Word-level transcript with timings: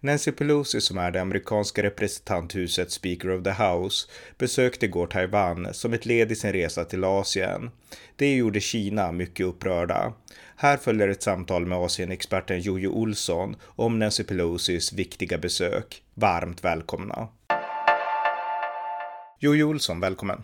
Nancy 0.00 0.32
Pelosi, 0.32 0.80
som 0.80 0.98
är 0.98 1.10
det 1.10 1.20
amerikanska 1.20 1.82
representanthusets 1.82 2.94
Speaker 2.94 3.30
of 3.30 3.44
the 3.44 3.50
House, 3.50 4.08
besökte 4.38 4.86
igår 4.86 5.06
Taiwan 5.06 5.74
som 5.74 5.92
ett 5.92 6.06
led 6.06 6.32
i 6.32 6.36
sin 6.36 6.52
resa 6.52 6.84
till 6.84 7.04
Asien. 7.04 7.70
Det 8.16 8.36
gjorde 8.36 8.60
Kina 8.60 9.12
mycket 9.12 9.46
upprörda. 9.46 10.12
Här 10.56 10.76
följer 10.76 11.08
ett 11.08 11.22
samtal 11.22 11.66
med 11.66 11.78
Asienexperten 11.78 12.60
Jojo 12.60 12.90
Olsson 12.90 13.56
om 13.62 13.98
Nancy 13.98 14.24
Pelosis 14.24 14.92
viktiga 14.92 15.38
besök. 15.38 16.02
Varmt 16.14 16.64
välkomna! 16.64 17.28
Jojo 19.40 19.64
Olsson, 19.64 20.00
välkommen! 20.00 20.42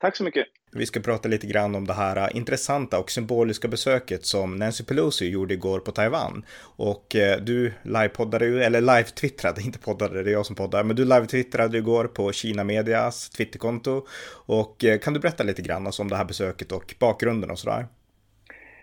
Tack 0.00 0.16
så 0.16 0.24
mycket! 0.24 0.59
Vi 0.72 0.86
ska 0.86 1.00
prata 1.00 1.28
lite 1.28 1.46
grann 1.46 1.74
om 1.74 1.86
det 1.86 1.92
här 1.92 2.16
äh, 2.16 2.36
intressanta 2.36 2.98
och 2.98 3.10
symboliska 3.10 3.68
besöket 3.68 4.24
som 4.24 4.56
Nancy 4.56 4.84
Pelosi 4.84 5.28
gjorde 5.30 5.54
igår 5.54 5.80
på 5.80 5.92
Taiwan. 5.92 6.44
Och 6.76 7.16
äh, 7.16 7.40
du 7.40 7.72
livepoddade 7.82 8.46
ju, 8.46 8.62
eller 8.62 8.80
live-twittrade, 8.80 9.60
inte 9.64 9.78
poddade, 9.78 10.22
det 10.22 10.30
är 10.30 10.32
jag 10.32 10.46
som 10.46 10.56
poddar, 10.56 10.84
men 10.84 10.96
du 10.96 11.04
live-twittrade 11.04 11.76
igår 11.76 12.04
på 12.04 12.32
Kina 12.32 12.64
Medias 12.64 13.30
Twitterkonto. 13.30 14.06
Och 14.46 14.84
äh, 14.84 14.98
kan 14.98 15.14
du 15.14 15.20
berätta 15.20 15.44
lite 15.44 15.62
grann 15.62 15.86
alltså 15.86 16.02
om 16.02 16.08
det 16.08 16.16
här 16.16 16.24
besöket 16.24 16.72
och 16.72 16.94
bakgrunden 17.00 17.50
och 17.50 17.58
sådär? 17.58 17.86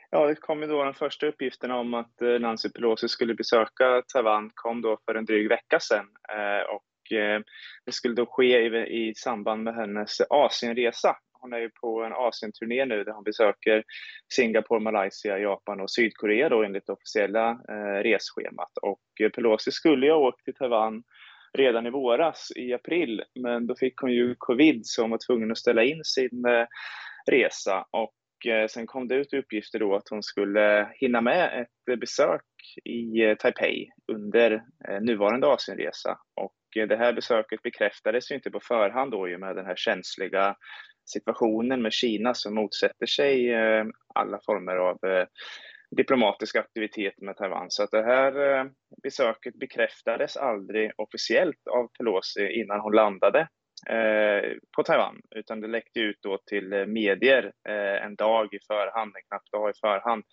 Ja, 0.09 0.27
det 0.27 0.35
kom 0.35 0.61
ju 0.61 0.67
då 0.67 0.83
den 0.83 0.93
första 0.93 1.25
uppgiften 1.25 1.71
om 1.71 1.93
att 1.93 2.21
Nancy 2.39 2.69
Pelosi 2.69 3.07
skulle 3.07 3.33
besöka 3.33 4.01
Taiwan 4.13 4.51
kom 4.53 4.81
då 4.81 4.97
för 5.05 5.15
en 5.15 5.25
dryg 5.25 5.49
vecka 5.49 5.79
sedan. 5.79 6.05
Och 6.69 6.83
det 7.85 7.91
skulle 7.91 8.15
då 8.15 8.25
ske 8.25 8.59
i, 8.59 9.09
i 9.09 9.13
samband 9.15 9.63
med 9.63 9.75
hennes 9.75 10.21
Asienresa 10.29 11.17
hon 11.41 11.53
är 11.53 11.59
ju 11.59 11.69
på 11.69 12.03
en 12.03 12.13
Asienturné 12.13 12.85
nu 12.85 13.03
där 13.03 13.11
hon 13.11 13.23
besöker 13.23 13.83
Singapore, 14.33 14.79
Malaysia, 14.79 15.39
Japan 15.39 15.81
och 15.81 15.91
Sydkorea 15.91 16.49
då 16.49 16.63
enligt 16.63 16.85
det 16.85 16.93
officiella 16.93 17.49
eh, 17.49 18.03
resschemat. 18.03 18.77
Och 18.81 19.21
eh, 19.21 19.29
Pelosi 19.29 19.71
skulle 19.71 20.05
ju 20.05 20.11
ha 20.11 20.19
åkt 20.19 20.43
till 20.43 20.53
Taiwan 20.53 21.03
redan 21.53 21.87
i 21.87 21.89
våras, 21.89 22.51
i 22.55 22.73
april, 22.73 23.23
men 23.39 23.67
då 23.67 23.75
fick 23.75 23.97
hon 23.97 24.11
ju 24.11 24.35
covid 24.37 24.81
så 24.85 25.01
hon 25.01 25.11
var 25.11 25.19
tvungen 25.27 25.51
att 25.51 25.57
ställa 25.57 25.83
in 25.83 26.03
sin 26.03 26.45
eh, 26.45 26.65
resa. 27.31 27.85
Och 27.91 28.47
eh, 28.51 28.67
sen 28.67 28.87
kom 28.87 29.07
det 29.07 29.15
ut 29.15 29.33
uppgifter 29.33 29.79
då 29.79 29.95
att 29.95 30.09
hon 30.09 30.23
skulle 30.23 30.91
hinna 30.93 31.21
med 31.21 31.61
ett 31.61 31.99
besök 31.99 32.45
i 32.83 33.23
eh, 33.23 33.35
Taipei 33.35 33.89
under 34.11 34.63
nuvarande 35.01 35.47
Asienresa. 35.53 36.17
Och 36.41 36.53
det 36.87 36.97
här 36.97 37.13
besöket 37.13 37.61
bekräftades 37.61 38.31
ju 38.31 38.35
inte 38.35 38.51
på 38.51 38.59
förhand 38.59 39.11
då 39.11 39.29
i 39.29 39.37
med 39.37 39.55
den 39.55 39.65
här 39.65 39.75
känsliga 39.75 40.55
situationen 41.07 41.81
med 41.81 41.93
Kina 41.93 42.33
som 42.33 42.55
motsätter 42.55 43.05
sig 43.05 43.53
eh, 43.53 43.85
alla 44.15 44.39
former 44.45 44.75
av 44.75 44.97
eh, 45.05 45.27
diplomatisk 45.97 46.55
aktivitet 46.55 47.21
med 47.21 47.37
Taiwan. 47.37 47.65
Så 47.69 47.83
att 47.83 47.91
det 47.91 48.03
här 48.03 48.59
eh, 48.59 48.65
besöket 49.03 49.55
bekräftades 49.59 50.37
aldrig 50.37 50.91
officiellt 50.97 51.67
av 51.67 51.87
Pelosi 51.97 52.61
innan 52.61 52.79
hon 52.79 52.95
landade 52.95 53.47
på 54.75 54.83
Taiwan, 54.83 55.21
utan 55.35 55.61
det 55.61 55.67
läckte 55.67 55.99
ut 55.99 56.17
då 56.21 56.37
till 56.45 56.85
medier 56.87 57.51
en 58.03 58.15
dag 58.15 58.53
i 58.53 58.59
förhand, 58.67 59.11
en 59.15 59.23
knapp 59.27 59.51
dag 59.51 59.69
i 59.69 59.73
förhand. 59.81 60.23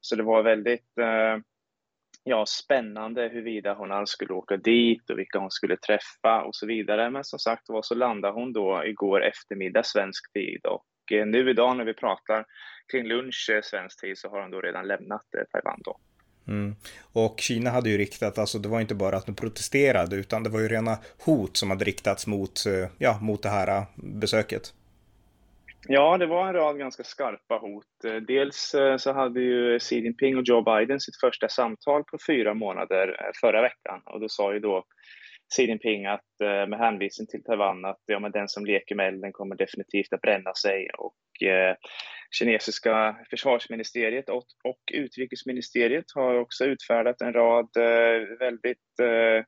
Så 0.00 0.16
det 0.16 0.22
var 0.22 0.42
väldigt 0.42 0.86
ja, 2.24 2.46
spännande 2.46 3.22
huruvida 3.22 3.74
hon 3.74 3.92
alls 3.92 4.10
skulle 4.10 4.34
åka 4.34 4.56
dit 4.56 5.10
och 5.10 5.18
vilka 5.18 5.38
hon 5.38 5.50
skulle 5.50 5.76
träffa 5.76 6.42
och 6.42 6.54
så 6.54 6.66
vidare. 6.66 7.10
Men 7.10 7.24
som 7.24 7.38
sagt 7.38 7.68
var 7.68 7.82
så 7.82 7.94
landade 7.94 8.34
hon 8.34 8.52
då 8.52 8.84
igår 8.84 9.24
eftermiddag 9.24 9.86
svensk 9.86 10.32
tid 10.32 10.60
och 10.66 11.12
eh, 11.12 11.26
nu 11.26 11.50
idag 11.50 11.76
när 11.76 11.84
vi 11.84 11.94
pratar 11.94 12.44
kring 12.92 13.06
lunch 13.06 13.50
eh, 13.52 13.60
svensk 13.62 14.00
tid 14.00 14.18
så 14.18 14.28
har 14.28 14.42
hon 14.42 14.50
då 14.50 14.60
redan 14.60 14.88
lämnat 14.88 15.34
eh, 15.38 15.44
Taiwan 15.52 15.80
då. 15.84 15.98
Mm. 16.48 16.74
Och 17.12 17.40
Kina 17.40 17.70
hade 17.70 17.90
ju 17.90 17.98
riktat, 17.98 18.38
alltså 18.38 18.58
det 18.58 18.68
var 18.68 18.80
inte 18.80 18.94
bara 18.94 19.16
att 19.16 19.26
de 19.26 19.34
protesterade 19.34 20.16
utan 20.16 20.42
det 20.42 20.50
var 20.50 20.60
ju 20.60 20.68
rena 20.68 20.98
hot 21.24 21.56
som 21.56 21.70
hade 21.70 21.84
riktats 21.84 22.26
mot, 22.26 22.60
ja, 22.98 23.18
mot 23.20 23.42
det 23.42 23.48
här 23.48 23.84
besöket. 23.96 24.74
Ja, 25.88 26.18
det 26.18 26.26
var 26.26 26.48
en 26.48 26.54
rad 26.54 26.78
ganska 26.78 27.04
skarpa 27.04 27.58
hot. 27.58 28.04
Eh, 28.04 28.14
dels 28.14 28.74
eh, 28.74 28.96
så 28.96 29.12
hade 29.12 29.40
ju 29.40 29.78
Xi 29.78 30.00
Jinping 30.00 30.36
och 30.36 30.42
Joe 30.46 30.62
Biden 30.62 31.00
sitt 31.00 31.20
första 31.20 31.48
samtal 31.48 32.04
på 32.04 32.18
fyra 32.26 32.54
månader 32.54 33.08
eh, 33.08 33.30
förra 33.40 33.62
veckan 33.62 34.02
och 34.04 34.20
då 34.20 34.28
sa 34.28 34.52
ju 34.52 34.60
då 34.60 34.84
Xi 35.56 35.62
Jinping 35.62 36.06
att, 36.06 36.30
med 36.40 36.78
hänvisning 36.78 37.26
till 37.26 37.44
Taiwan 37.44 37.84
att 37.84 38.02
ja, 38.06 38.18
men 38.18 38.32
den 38.32 38.48
som 38.48 38.66
leker 38.66 38.94
med 38.94 39.08
elden 39.08 39.32
kommer 39.32 39.56
definitivt 39.56 40.12
att 40.12 40.20
bränna 40.20 40.54
sig 40.54 40.88
och 40.98 41.48
eh, 41.48 41.74
kinesiska 42.30 43.16
försvarsministeriet 43.30 44.28
och, 44.28 44.44
och 44.64 44.80
utrikesministeriet 44.92 46.04
har 46.14 46.34
också 46.34 46.64
utfärdat 46.64 47.20
en 47.20 47.32
rad 47.32 47.68
eh, 47.76 48.38
väldigt 48.38 48.98
eh, 49.02 49.44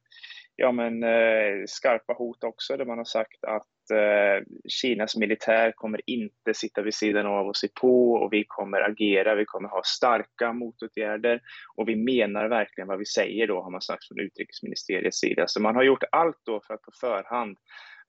ja, 0.57 0.73
men, 0.73 1.03
eh, 1.03 1.65
skarpa 1.67 2.13
hot 2.13 2.45
också 2.45 2.77
där 2.77 2.85
man 2.85 2.99
har 2.99 3.05
sagt 3.05 3.45
att 3.45 3.91
eh, 3.91 4.45
Kinas 4.69 5.17
militär 5.17 5.73
kommer 5.73 6.01
inte 6.07 6.55
sitta 6.55 6.83
vid 6.83 6.95
sidan 6.95 7.27
av 7.27 7.47
och 7.47 7.57
se 7.57 7.69
på 7.81 8.13
och 8.13 8.33
vi 8.33 8.45
kommer 8.49 8.81
agera, 8.81 9.35
vi 9.35 9.45
kommer 9.45 9.69
ha 9.69 9.83
starka 9.85 10.53
motåtgärder 10.53 11.41
och 11.77 11.89
vi 11.89 11.97
menar 11.97 12.49
verkligen 12.49 12.89
vad 12.89 12.99
vi 12.99 13.07
säger 13.07 13.47
då, 13.47 13.63
har 13.63 13.71
man 13.71 13.83
sagt 13.83 14.09
från 14.09 14.21
utrikesministeriets 14.21 15.19
sida. 15.19 15.45
Så 15.47 15.63
man 15.63 15.77
har 15.77 15.83
gjort 15.83 16.05
allt 16.13 16.41
då 16.45 16.61
för 16.67 16.75
att 16.75 16.83
på 16.83 16.93
förhand 17.01 17.59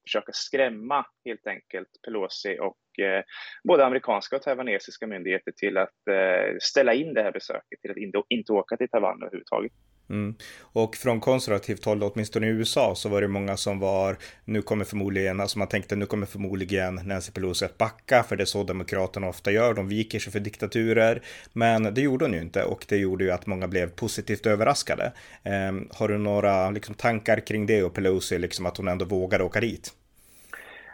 försöka 0.06 0.32
skrämma 0.32 1.06
helt 1.24 1.46
enkelt 1.46 1.88
Pelosi 2.04 2.58
och 2.60 2.76
Eh, 2.98 3.22
både 3.68 3.86
amerikanska 3.86 4.36
och 4.36 4.42
taiwanesiska 4.42 5.06
myndigheter 5.06 5.52
till 5.52 5.76
att 5.76 6.08
eh, 6.10 6.56
ställa 6.60 6.94
in 6.94 7.14
det 7.14 7.22
här 7.22 7.32
besöket, 7.32 7.80
till 7.82 7.90
att 7.90 7.96
inte, 7.96 8.22
inte 8.28 8.52
åka 8.52 8.76
till 8.76 8.88
Taiwan 8.88 9.22
överhuvudtaget. 9.22 9.72
Mm. 10.10 10.34
Och 10.60 10.96
från 10.96 11.20
konservativt 11.20 11.84
håll, 11.84 12.02
åtminstone 12.02 12.46
i 12.46 12.50
USA, 12.50 12.94
så 12.94 13.08
var 13.08 13.20
det 13.20 13.28
många 13.28 13.56
som 13.56 13.78
var, 13.80 14.16
nu 14.44 14.62
kommer 14.62 14.84
förmodligen, 14.84 15.40
alltså 15.40 15.58
man 15.58 15.68
tänkte 15.68 15.96
nu 15.96 16.06
kommer 16.06 16.26
förmodligen 16.26 16.94
Nancy 16.94 17.32
Pelosi 17.32 17.64
att 17.64 17.78
backa, 17.78 18.22
för 18.22 18.36
det 18.36 18.42
är 18.42 18.46
så 18.46 18.62
demokraterna 18.62 19.28
ofta 19.28 19.50
gör, 19.50 19.74
de 19.74 19.88
viker 19.88 20.18
sig 20.18 20.32
för 20.32 20.40
diktaturer. 20.40 21.22
Men 21.52 21.94
det 21.94 22.00
gjorde 22.00 22.24
hon 22.24 22.34
ju 22.34 22.40
inte 22.40 22.64
och 22.64 22.84
det 22.88 22.96
gjorde 22.96 23.24
ju 23.24 23.30
att 23.30 23.46
många 23.46 23.68
blev 23.68 23.90
positivt 23.90 24.46
överraskade. 24.46 25.12
Eh, 25.42 25.98
har 25.98 26.08
du 26.08 26.18
några 26.18 26.70
liksom, 26.70 26.94
tankar 26.94 27.46
kring 27.46 27.66
det 27.66 27.82
och 27.82 27.94
Pelosi, 27.94 28.38
liksom 28.38 28.66
att 28.66 28.76
hon 28.76 28.88
ändå 28.88 29.04
vågade 29.04 29.44
åka 29.44 29.60
dit? 29.60 29.92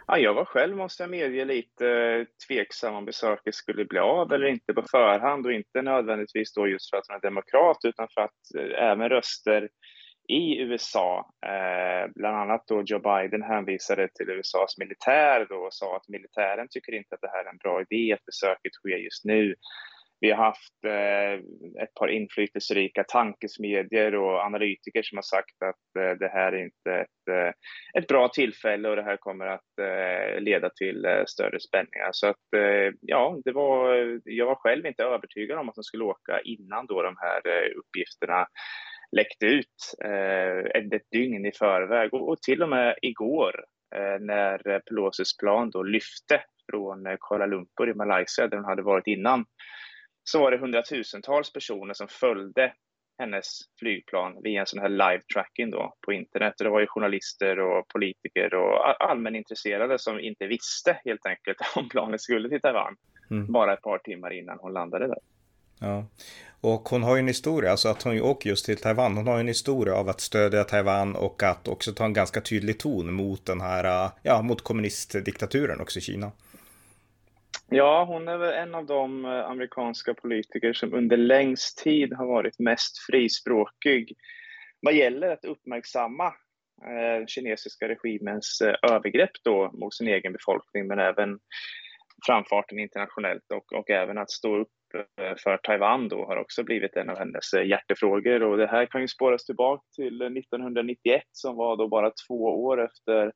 Ja, 0.07 0.17
jag 0.17 0.33
var 0.33 0.45
själv, 0.45 0.77
måste 0.77 1.03
jag 1.03 1.09
medge, 1.09 1.45
lite 1.45 1.87
eh, 1.87 2.25
tveksam 2.47 2.95
om 2.95 3.05
besöket 3.05 3.55
skulle 3.55 3.85
bli 3.85 3.99
av 3.99 4.33
eller 4.33 4.47
inte 4.47 4.73
på 4.73 4.83
förhand 4.91 5.45
och 5.45 5.53
inte 5.53 5.81
nödvändigtvis 5.81 6.53
då 6.53 6.67
just 6.67 6.89
för 6.89 6.97
att 6.97 7.07
hon 7.07 7.15
är 7.15 7.21
demokrat 7.21 7.77
utan 7.83 8.07
för 8.13 8.21
att 8.21 8.55
eh, 8.57 8.89
även 8.89 9.09
röster 9.09 9.69
i 10.27 10.61
USA, 10.61 11.31
eh, 11.45 12.11
bland 12.15 12.37
annat 12.37 12.67
då 12.67 12.83
Joe 12.85 12.99
Biden 12.99 13.43
hänvisade 13.43 14.07
till 14.07 14.29
USAs 14.29 14.77
militär 14.77 15.45
då 15.49 15.55
och 15.55 15.73
sa 15.73 15.95
att 15.95 16.09
militären 16.09 16.67
tycker 16.69 16.93
inte 16.93 17.15
att 17.15 17.21
det 17.21 17.31
här 17.33 17.45
är 17.45 17.49
en 17.49 17.57
bra 17.57 17.81
idé 17.81 18.13
att 18.13 18.25
besöket 18.25 18.73
sker 18.73 18.97
just 18.97 19.25
nu. 19.25 19.55
Vi 20.21 20.31
har 20.31 20.43
haft 20.45 20.85
eh, 20.85 21.33
ett 21.83 21.93
par 21.99 22.07
inflytelserika 22.07 23.03
tankesmedjor 23.03 24.15
och 24.15 24.39
analytiker 24.39 25.03
som 25.03 25.17
har 25.17 25.23
sagt 25.23 25.61
att 25.65 26.03
eh, 26.03 26.17
det 26.19 26.27
här 26.27 26.51
är 26.51 26.63
inte 26.63 26.91
ett, 26.91 27.27
eh, 27.31 27.53
ett 28.01 28.07
bra 28.07 28.27
tillfälle 28.27 28.89
och 28.89 28.95
det 28.95 29.03
här 29.03 29.17
kommer 29.17 29.45
att 29.47 29.79
eh, 29.81 30.41
leda 30.41 30.69
till 30.69 31.05
eh, 31.05 31.23
större 31.27 31.59
spänningar. 31.59 32.09
Så 32.11 32.27
att 32.27 32.53
eh, 32.55 32.93
ja, 33.01 33.39
det 33.45 33.51
var, 33.51 33.95
jag 34.23 34.45
var 34.45 34.55
själv 34.55 34.85
inte 34.85 35.03
övertygad 35.03 35.59
om 35.59 35.69
att 35.69 35.75
de 35.75 35.83
skulle 35.83 36.03
åka 36.03 36.39
innan 36.41 36.85
då 36.85 37.01
de 37.01 37.15
här 37.19 37.41
eh, 37.47 37.77
uppgifterna 37.79 38.47
läckte 39.11 39.45
ut 39.45 39.95
eh, 40.03 40.57
ett, 40.57 40.93
ett 40.93 41.11
dygn 41.11 41.45
i 41.45 41.51
förväg 41.51 42.13
och, 42.13 42.29
och 42.29 42.41
till 42.41 42.63
och 42.63 42.69
med 42.69 42.95
igår 43.01 43.65
eh, 43.95 44.19
när 44.19 44.79
Pelosis 44.79 45.37
plan 45.37 45.69
då 45.69 45.83
lyfte 45.83 46.43
från 46.71 47.17
Kuala 47.21 47.45
Lumpur 47.45 47.89
i 47.89 47.93
Malaysia 47.93 48.47
där 48.47 48.57
hon 48.57 48.65
hade 48.65 48.81
varit 48.81 49.07
innan 49.07 49.45
så 50.31 50.39
var 50.39 50.51
det 50.51 50.57
hundratusentals 50.57 51.53
personer 51.53 51.93
som 51.93 52.07
följde 52.07 52.73
hennes 53.19 53.59
flygplan 53.79 54.41
via 54.43 54.59
en 54.59 54.65
sån 54.65 54.79
här 54.79 54.89
live 54.89 55.21
tracking 55.33 55.71
då 55.71 55.93
på 56.05 56.13
internet. 56.13 56.53
Det 56.57 56.69
var 56.69 56.79
ju 56.79 56.87
journalister 56.87 57.59
och 57.59 57.87
politiker 57.87 58.53
och 58.53 59.03
allmänintresserade 59.09 59.99
som 59.99 60.19
inte 60.19 60.47
visste 60.47 61.01
helt 61.05 61.25
enkelt 61.25 61.57
om 61.75 61.89
planet 61.89 62.21
skulle 62.21 62.49
till 62.49 62.61
Taiwan 62.61 62.95
mm. 63.31 63.51
bara 63.51 63.73
ett 63.73 63.81
par 63.81 63.97
timmar 63.97 64.33
innan 64.33 64.57
hon 64.59 64.73
landade 64.73 65.07
där. 65.07 65.19
Ja, 65.79 66.05
och 66.61 66.89
hon 66.89 67.03
har 67.03 67.15
ju 67.15 67.19
en 67.19 67.27
historia, 67.27 67.71
alltså 67.71 67.89
att 67.89 68.03
hon 68.03 68.21
åker 68.21 68.49
just 68.49 68.65
till 68.65 68.77
Taiwan. 68.77 69.17
Hon 69.17 69.27
har 69.27 69.35
ju 69.35 69.39
en 69.39 69.47
historia 69.47 69.95
av 69.95 70.09
att 70.09 70.21
stödja 70.21 70.63
Taiwan 70.63 71.15
och 71.15 71.43
att 71.43 71.67
också 71.67 71.91
ta 71.93 72.05
en 72.05 72.13
ganska 72.13 72.41
tydlig 72.41 72.79
ton 72.79 73.13
mot 73.13 73.45
den 73.45 73.61
här, 73.61 74.09
ja, 74.23 74.41
mot 74.41 74.61
kommunistdiktaturen 74.61 75.81
också 75.81 75.99
i 75.99 76.01
Kina. 76.01 76.31
Ja, 77.73 78.03
hon 78.03 78.27
är 78.27 78.37
väl 78.37 78.53
en 78.53 78.75
av 78.75 78.85
de 78.85 79.25
eh, 79.25 79.45
amerikanska 79.45 80.13
politiker 80.13 80.73
som 80.73 80.93
under 80.93 81.17
längst 81.17 81.77
tid 81.77 82.13
har 82.13 82.27
varit 82.27 82.59
mest 82.59 82.97
frispråkig 83.09 84.13
vad 84.81 84.93
gäller 84.93 85.29
att 85.29 85.45
uppmärksamma 85.45 86.25
eh, 86.85 87.25
kinesiska 87.27 87.87
regimens 87.87 88.61
eh, 88.61 88.91
övergrepp 88.91 89.31
då 89.43 89.71
mot 89.73 89.93
sin 89.93 90.07
egen 90.07 90.33
befolkning, 90.33 90.87
men 90.87 90.99
även 90.99 91.39
framfarten 92.25 92.79
internationellt 92.79 93.51
och, 93.53 93.73
och 93.73 93.89
även 93.89 94.17
att 94.17 94.31
stå 94.31 94.57
upp 94.57 94.67
eh, 95.21 95.35
för 95.43 95.57
Taiwan 95.57 96.07
då 96.07 96.25
har 96.25 96.37
också 96.37 96.63
blivit 96.63 96.95
en 96.95 97.09
av 97.09 97.17
hennes 97.17 97.53
eh, 97.53 97.67
hjärtefrågor. 97.67 98.43
Och 98.43 98.57
det 98.57 98.67
här 98.67 98.85
kan 98.85 99.01
ju 99.01 99.07
spåras 99.07 99.45
tillbaka 99.45 99.83
till 99.95 100.21
1991 100.21 101.23
som 101.31 101.55
var 101.55 101.77
då 101.77 101.87
bara 101.87 102.11
två 102.27 102.63
år 102.63 102.85
efter 102.85 103.31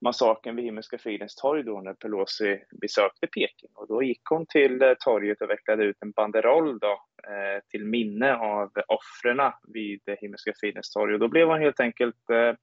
massakern 0.00 0.56
vid 0.56 0.64
Himmelska 0.64 0.98
fridens 0.98 1.34
torg 1.34 1.62
då 1.62 1.80
när 1.80 1.94
Pelosi 1.94 2.60
besökte 2.80 3.26
Peking. 3.26 3.70
Och 3.74 3.88
då 3.88 4.02
gick 4.02 4.20
hon 4.24 4.46
till 4.46 4.82
eh, 4.82 4.94
torget 5.04 5.42
och 5.42 5.50
vecklade 5.50 5.84
ut 5.84 5.96
en 6.00 6.10
banderoll 6.10 6.78
då, 6.78 6.92
eh, 7.28 7.62
till 7.70 7.84
minne 7.84 8.34
av 8.34 8.72
offren 8.88 9.52
vid 9.68 10.00
Himmelska 10.20 10.52
fridens 10.60 10.90
torg. 10.90 11.14
Och 11.14 11.20
då 11.20 11.28
blev 11.28 11.48
hon 11.48 11.60
helt 11.60 11.80
enkelt 11.80 12.30
eh, 12.30 12.54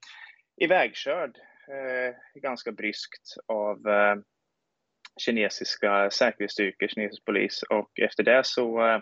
ivägkörd 0.61 1.37
eh, 1.67 2.41
ganska 2.41 2.71
bryskt 2.71 3.35
av 3.47 3.87
eh, 3.87 4.15
kinesiska 5.21 6.09
säkerhetsstyrkor, 6.09 6.87
kinesisk 6.87 7.25
polis. 7.25 7.63
Och 7.69 7.99
efter 7.99 8.23
det 8.23 8.41
så 8.45 8.87
eh, 8.87 8.99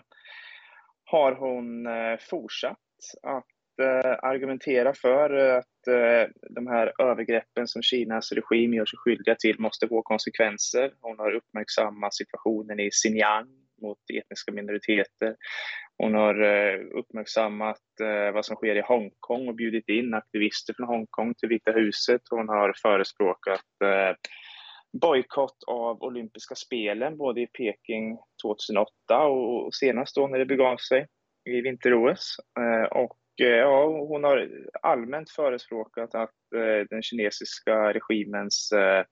har 1.04 1.32
hon 1.32 1.86
eh, 1.86 2.18
fortsatt 2.30 2.78
att 3.22 3.78
eh, 3.82 4.18
argumentera 4.22 4.94
för 4.94 5.30
att 5.30 5.73
Eh, 5.88 6.28
de 6.50 6.66
här 6.66 6.92
övergreppen 6.98 7.68
som 7.68 7.82
Kinas 7.82 8.32
regim 8.32 8.74
gör 8.74 8.86
sig 8.86 8.96
skyldiga 8.96 9.34
till 9.34 9.60
måste 9.60 9.88
få 9.88 10.02
konsekvenser. 10.02 10.92
Hon 11.00 11.18
har 11.18 11.32
uppmärksammat 11.34 12.14
situationen 12.14 12.80
i 12.80 12.90
Xinjiang 12.90 13.48
mot 13.82 13.98
etniska 14.12 14.52
minoriteter. 14.52 15.36
Hon 15.98 16.14
har 16.14 16.42
eh, 16.42 16.80
uppmärksammat 16.94 18.00
eh, 18.00 18.32
vad 18.32 18.44
som 18.44 18.56
sker 18.56 18.76
i 18.76 18.80
Hongkong 18.80 19.48
och 19.48 19.54
bjudit 19.54 19.88
in 19.88 20.14
aktivister 20.14 20.74
från 20.74 20.86
Hongkong 20.86 21.34
till 21.34 21.48
Vita 21.48 21.72
huset. 21.72 22.22
Hon 22.30 22.48
har 22.48 22.74
förespråkat 22.82 23.60
bojkott 25.00 25.64
av 25.66 26.02
olympiska 26.02 26.54
spelen 26.54 27.16
både 27.16 27.40
i 27.40 27.46
Peking 27.46 28.18
2008 28.42 29.26
och 29.26 29.74
senast 29.74 30.14
då 30.14 30.26
när 30.26 30.38
det 30.38 30.46
begav 30.46 30.76
sig 30.76 31.06
i 31.44 31.60
vinter-OS. 31.60 32.36
Och 32.90 33.18
Eh, 33.42 33.48
ja, 33.48 33.86
hon 33.86 34.24
har 34.24 34.48
allmänt 34.82 35.30
förespråkat 35.30 36.14
att 36.14 36.34
eh, 36.56 36.86
den 36.90 37.02
kinesiska 37.02 37.92
regimens 37.92 38.72
eh, 38.72 39.04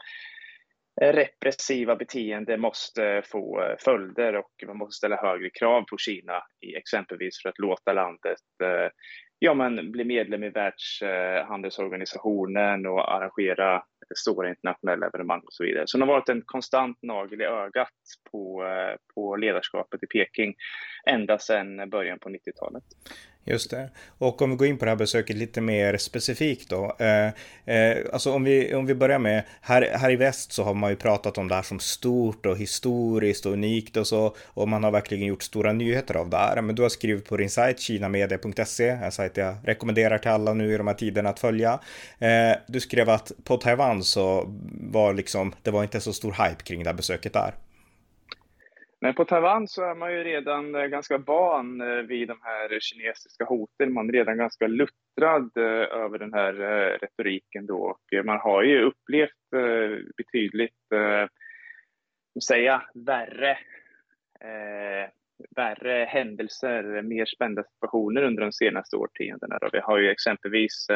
repressiva 1.00 1.96
beteende 1.96 2.56
måste 2.56 3.22
få 3.24 3.74
följder 3.78 4.36
och 4.36 4.50
man 4.66 4.76
måste 4.76 4.96
ställa 4.96 5.16
högre 5.16 5.50
krav 5.50 5.82
på 5.82 5.98
Kina, 5.98 6.42
exempelvis 6.76 7.42
för 7.42 7.48
att 7.48 7.58
låta 7.58 7.92
landet 7.92 8.38
ja, 9.38 9.54
men 9.54 9.92
bli 9.92 10.04
medlem 10.04 10.44
i 10.44 10.50
Världshandelsorganisationen 10.50 12.86
och 12.86 13.14
arrangera 13.14 13.82
stora 14.16 14.48
internationella 14.48 15.06
evenemang 15.06 15.40
och 15.40 15.52
så 15.52 15.64
vidare. 15.64 15.84
Så 15.86 15.98
hon 15.98 16.08
har 16.08 16.14
varit 16.14 16.28
en 16.28 16.42
konstant 16.46 16.98
nagel 17.02 17.40
i 17.40 17.44
ögat 17.44 17.88
på, 18.30 18.64
på 19.14 19.36
ledarskapet 19.36 20.02
i 20.02 20.06
Peking 20.06 20.54
ända 21.06 21.38
sedan 21.38 21.90
början 21.90 22.19
på 22.19 22.28
90-talet. 22.28 22.84
Just 23.44 23.71
det. 23.71 23.91
Och 24.19 24.43
om 24.43 24.50
vi 24.50 24.56
går 24.56 24.67
in 24.67 24.79
på 24.79 24.85
det 24.85 24.91
här 24.91 24.97
besöket 24.97 25.37
lite 25.37 25.61
mer 25.61 25.97
specifikt 25.97 26.69
då. 26.69 26.97
Eh, 26.99 27.27
eh, 27.77 27.99
alltså 28.12 28.33
om 28.33 28.44
vi, 28.44 28.75
om 28.75 28.87
vi 28.87 28.94
börjar 28.94 29.19
med, 29.19 29.43
här, 29.61 29.91
här 29.94 30.11
i 30.11 30.17
väst 30.17 30.53
så 30.53 30.65
har 30.65 30.75
man 30.75 30.91
ju 30.91 30.97
pratat 30.97 31.39
om 31.39 31.49
det 31.49 31.55
här 31.55 31.62
som 31.62 31.79
stort 31.79 32.47
och 32.47 32.59
historiskt 32.59 33.47
och 33.47 33.53
unikt 33.53 33.97
och 33.97 34.06
så. 34.06 34.37
Och 34.44 34.69
man 34.69 34.85
har 34.85 34.91
verkligen 34.91 35.27
gjort 35.27 35.43
stora 35.43 35.73
nyheter 35.73 36.17
av 36.17 36.31
det 36.31 36.37
här. 36.37 36.62
Men 36.62 36.75
du 36.75 36.83
har 36.83 36.89
skrivit 36.89 37.29
på 37.29 37.37
din 37.37 37.50
sajt 37.50 37.81
kinamedia.se, 37.81 38.89
en 38.89 39.12
sajt 39.12 39.37
jag 39.37 39.55
rekommenderar 39.65 40.19
till 40.19 40.31
alla 40.31 40.55
nu 40.55 40.75
i 40.75 40.77
de 40.77 40.87
här 40.87 40.94
tiderna 40.94 41.29
att 41.29 41.41
följa. 41.41 41.81
Eh, 42.19 42.53
du 42.67 42.81
skrev 42.81 43.11
att 43.11 43.33
på 43.44 43.56
Taiwan 43.56 44.05
så 44.05 44.44
var 44.91 45.15
liksom, 45.15 45.55
det 45.62 45.71
var 45.71 45.83
inte 45.83 46.00
så 46.00 46.12
stor 46.12 46.33
hype 46.33 46.62
kring 46.62 46.83
det 46.83 46.89
här 46.89 46.97
besöket 46.97 47.33
där. 47.33 47.55
Men 49.02 49.14
på 49.14 49.25
Taiwan 49.25 49.69
så 49.69 49.84
är 49.84 49.94
man 49.94 50.12
ju 50.12 50.25
redan 50.25 50.75
eh, 50.75 50.87
ganska 50.87 51.19
van 51.19 51.81
eh, 51.81 52.02
vid 52.02 52.28
de 52.28 52.38
här 52.43 52.81
kinesiska 52.81 53.44
hoten. 53.44 53.93
Man 53.93 54.08
är 54.08 54.12
redan 54.12 54.37
ganska 54.37 54.66
luttrad 54.66 55.50
eh, 55.56 56.02
över 56.02 56.19
den 56.19 56.32
här 56.32 56.52
retoriken 56.99 57.66
då. 57.66 57.76
Och 57.76 58.25
man 58.25 58.38
har 58.38 58.62
ju 58.62 58.82
upplevt 58.82 59.32
betydligt, 60.16 60.88
säga, 62.49 62.82
värre, 62.94 63.50
eh, 64.40 65.10
värre 65.56 66.05
händelser, 66.05 67.02
mer 67.02 67.25
spända 67.25 67.64
situationer 67.64 68.22
under 68.22 68.43
de 68.43 68.52
senaste 68.52 68.96
årtiondena. 68.96 69.58
Vi 69.72 69.78
har 69.78 69.98
ju 69.98 70.10
exempelvis 70.10 70.87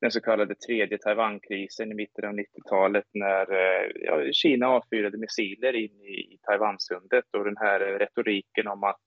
den 0.00 0.10
så 0.10 0.20
kallade 0.20 0.54
tredje 0.54 0.98
Taiwankrisen 0.98 1.92
i 1.92 1.94
mitten 1.94 2.24
av 2.24 2.34
90-talet 2.34 3.04
när 3.14 3.52
eh, 3.52 3.90
ja, 3.94 4.32
Kina 4.32 4.68
avfyrade 4.68 5.18
missiler 5.18 5.76
in 5.76 6.00
i, 6.00 6.34
i 6.34 6.38
Taiwansundet 6.42 7.24
och 7.32 7.44
den 7.44 7.56
här 7.56 7.80
retoriken 7.80 8.68
om 8.68 8.84
att 8.84 9.00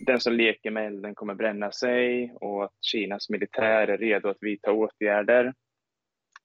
den 0.00 0.20
som 0.20 0.32
leker 0.32 0.70
med 0.70 0.86
elden 0.86 1.14
kommer 1.14 1.34
bränna 1.34 1.72
sig 1.72 2.32
och 2.40 2.64
att 2.64 2.84
Kinas 2.84 3.28
militär 3.30 3.88
är 3.88 3.98
redo 3.98 4.28
att 4.28 4.42
vidta 4.42 4.72
åtgärder. 4.72 5.54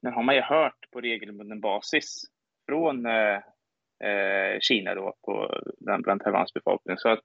Den 0.02 0.14
har 0.14 0.24
man 0.24 0.36
ju 0.36 0.42
hört 0.42 0.92
på 0.92 1.02
regelbunden 1.02 1.62
basis 1.62 2.24
från 2.66 3.06
eh, 3.06 3.36
eh, 4.10 4.60
Kina 4.60 4.96
då 4.96 5.16
på, 5.26 5.62
bland, 5.80 6.04
bland 6.04 6.22
Taiwans 6.22 6.54
befolkning. 6.54 6.98
Så 6.98 7.10
att 7.10 7.24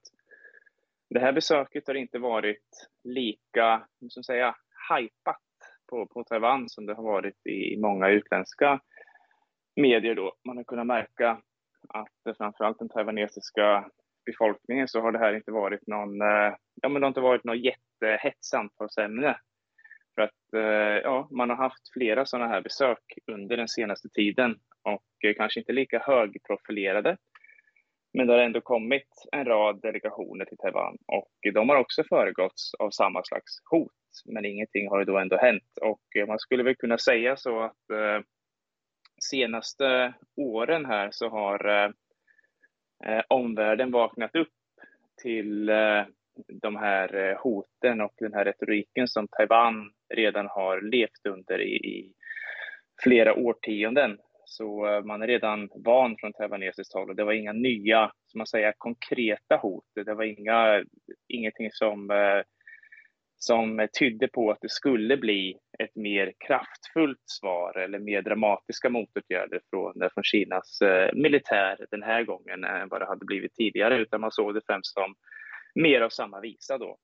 det 1.09 1.19
här 1.19 1.33
besöket 1.33 1.87
har 1.87 1.95
inte 1.95 2.19
varit 2.19 2.87
lika, 3.03 3.87
som 4.09 4.23
säga, 4.23 4.55
hajpat 4.89 5.41
på, 5.89 6.05
på 6.05 6.23
Taiwan 6.23 6.69
som 6.69 6.85
det 6.85 6.93
har 6.93 7.03
varit 7.03 7.47
i 7.47 7.77
många 7.77 8.09
utländska 8.09 8.79
medier 9.75 10.15
då. 10.15 10.33
Man 10.47 10.57
har 10.57 10.63
kunnat 10.63 10.87
märka 10.87 11.41
att 11.89 12.37
framförallt 12.37 12.79
den 12.79 12.89
taiwanesiska 12.89 13.89
befolkningen 14.25 14.87
så 14.87 15.01
har 15.01 15.11
det 15.11 15.19
här 15.19 15.33
inte 15.33 15.51
varit 15.51 15.87
någon, 15.87 16.21
eh, 16.21 16.55
ja 16.81 16.89
men 16.89 16.93
det 16.93 17.05
har 17.05 17.07
inte 17.07 17.21
varit 17.21 17.43
något 17.43 17.65
jättehett 17.65 18.43
samtalsämne. 18.45 19.39
För 20.15 20.21
att 20.21 20.53
eh, 20.53 21.01
ja, 21.03 21.27
man 21.31 21.49
har 21.49 21.57
haft 21.57 21.93
flera 21.93 22.25
sådana 22.25 22.47
här 22.47 22.61
besök 22.61 23.03
under 23.31 23.57
den 23.57 23.67
senaste 23.67 24.09
tiden 24.09 24.55
och 24.83 25.25
eh, 25.25 25.33
kanske 25.37 25.59
inte 25.59 25.73
lika 25.73 25.99
högprofilerade. 25.99 27.17
Men 28.13 28.27
det 28.27 28.33
har 28.33 28.39
ändå 28.39 28.61
kommit 28.61 29.07
en 29.31 29.45
rad 29.45 29.81
delegationer 29.81 30.45
till 30.45 30.57
Taiwan 30.57 30.97
och 31.07 31.53
de 31.53 31.69
har 31.69 31.75
också 31.75 32.03
föregåtts 32.03 32.73
av 32.79 32.89
samma 32.89 33.23
slags 33.23 33.51
hot 33.71 33.91
men 34.25 34.45
ingenting 34.45 34.89
har 34.89 35.05
då 35.05 35.17
ändå 35.17 35.37
hänt. 35.37 35.77
Och 35.81 36.15
eh, 36.15 36.27
man 36.27 36.39
skulle 36.39 36.63
väl 36.63 36.75
kunna 36.75 36.97
säga 36.97 37.37
så 37.37 37.59
att 37.59 37.89
eh, 37.93 38.21
senaste 39.21 40.13
åren 40.35 40.85
här 40.85 41.09
så 41.11 41.29
har 41.29 41.67
eh, 41.67 41.91
eh, 43.05 43.23
omvärlden 43.27 43.91
vaknat 43.91 44.35
upp 44.35 44.53
till 45.21 45.69
eh, 45.69 46.03
de 46.47 46.75
här 46.75 47.15
eh, 47.15 47.37
hoten 47.37 48.01
och 48.01 48.13
den 48.17 48.33
här 48.33 48.45
retoriken 48.45 49.07
som 49.07 49.27
Taiwan 49.27 49.91
redan 50.13 50.47
har 50.47 50.81
levt 50.81 51.25
under 51.29 51.61
i, 51.61 51.75
i 51.75 52.13
flera 53.03 53.33
årtionden. 53.33 54.17
Så 54.49 54.87
eh, 54.87 55.03
man 55.03 55.21
är 55.21 55.27
redan 55.27 55.69
van 55.75 56.15
från 56.19 56.33
taiwanesiskt 56.33 56.93
håll 56.93 57.09
och 57.09 57.15
det 57.15 57.23
var 57.23 57.33
inga 57.33 57.53
nya, 57.53 58.11
som 58.25 58.37
man 58.37 58.47
säger, 58.47 58.73
konkreta 58.77 59.55
hot. 59.55 59.83
Det 59.95 60.13
var 60.13 60.23
inga, 60.23 60.83
ingenting 61.27 61.69
som 61.71 62.11
eh, 62.11 62.41
som 63.41 63.87
tydde 63.99 64.27
på 64.27 64.51
att 64.51 64.61
det 64.61 64.69
skulle 64.69 65.17
bli 65.17 65.57
ett 65.79 65.95
mer 65.95 66.33
kraftfullt 66.47 67.23
svar 67.25 67.77
eller 67.77 67.99
mer 67.99 68.21
dramatiska 68.21 68.89
motåtgärder 68.89 69.61
från, 69.69 70.01
eh, 70.01 70.09
från 70.13 70.23
Kinas 70.23 70.79
militär 71.13 71.85
den 71.91 72.03
här 72.03 72.23
gången 72.23 72.63
än 72.63 72.89
vad 72.89 73.01
det 73.01 73.07
hade 73.07 73.25
blivit 73.25 73.55
tidigare, 73.55 73.97
utan 73.97 74.21
man 74.21 74.31
såg 74.31 74.53
det 74.53 74.61
främst 74.65 74.93
som 74.93 75.15
mer 75.75 76.01
av 76.01 76.09
samma 76.09 76.39
visa 76.39 76.77
då 76.77 76.97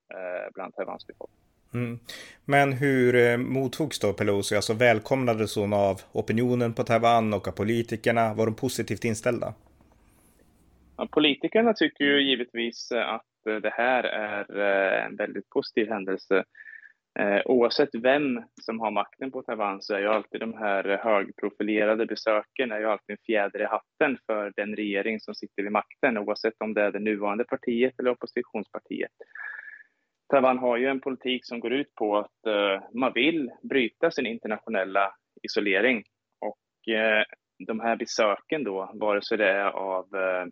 bland 0.54 0.75
Taiwans 0.75 1.08
befolkning. 1.08 1.55
Mm. 1.75 2.00
Men 2.46 2.74
hur 2.74 3.15
eh, 3.15 3.38
mottogs 3.38 4.00
då 4.00 4.13
Pelosi? 4.13 4.55
Alltså 4.55 4.74
välkomnades 4.74 5.55
hon 5.55 5.74
av 5.74 6.01
opinionen 6.12 6.74
på 6.74 6.84
Taiwan 6.84 7.34
och 7.34 7.48
av 7.48 7.51
politikerna? 7.51 8.34
Var 8.34 8.46
de 8.46 8.55
positivt 8.55 9.05
inställda? 9.05 9.53
Ja, 10.98 11.08
politikerna 11.12 11.74
tycker 11.74 12.05
ju 12.05 12.29
givetvis 12.29 12.91
eh, 12.91 13.10
att 13.10 13.48
eh, 13.50 13.55
det 13.55 13.74
här 13.74 14.03
är 14.03 14.51
en 15.05 15.15
väldigt 15.15 15.50
positiv 15.50 15.89
händelse. 15.89 16.44
Oavsett 17.46 17.89
vem 18.03 18.41
som 18.62 18.79
har 18.79 18.91
makten 18.91 19.32
på 19.32 19.41
Taiwan 19.41 19.82
så 19.82 19.94
är 19.94 20.00
ju 20.00 20.08
alltid 20.08 20.39
de 20.39 20.53
här 20.53 21.00
högprofilerade 21.03 22.05
besöken 22.05 22.72
är 22.72 22.79
ju 22.79 22.86
alltid 22.86 23.13
en 23.13 23.25
fjäder 23.25 23.62
i 23.62 23.65
hatten 23.65 24.17
för 24.25 24.53
den 24.55 24.75
regering 24.75 25.20
som 25.20 25.36
sitter 25.36 25.63
vid 25.63 25.72
makten, 25.72 26.17
oavsett 26.17 26.53
om 26.60 26.74
det 26.74 26.82
är 26.82 26.91
det 26.91 27.00
nuvarande 27.00 27.44
partiet 27.44 28.00
eller 28.00 28.12
oppositionspartiet. 28.12 29.12
Taiwan 30.27 30.58
har 30.58 30.77
ju 30.77 30.88
en 30.88 31.01
politik 31.01 31.46
som 31.46 31.60
går 31.60 31.74
ut 31.74 31.96
på 31.96 32.17
att 32.17 32.46
eh, 32.48 32.84
man 32.94 33.13
vill 33.13 33.51
bryta 33.70 34.12
sin 34.12 34.25
internationella 34.25 35.15
isolering 35.44 36.03
och 36.39 36.94
eh, 36.94 37.24
de 37.67 37.79
här 37.79 37.96
besöken 37.96 38.63
då, 38.63 38.91
vare 38.94 39.22
sig 39.22 39.38
det 39.38 39.50
är 39.50 39.70
av 39.70 40.15
eh, 40.15 40.46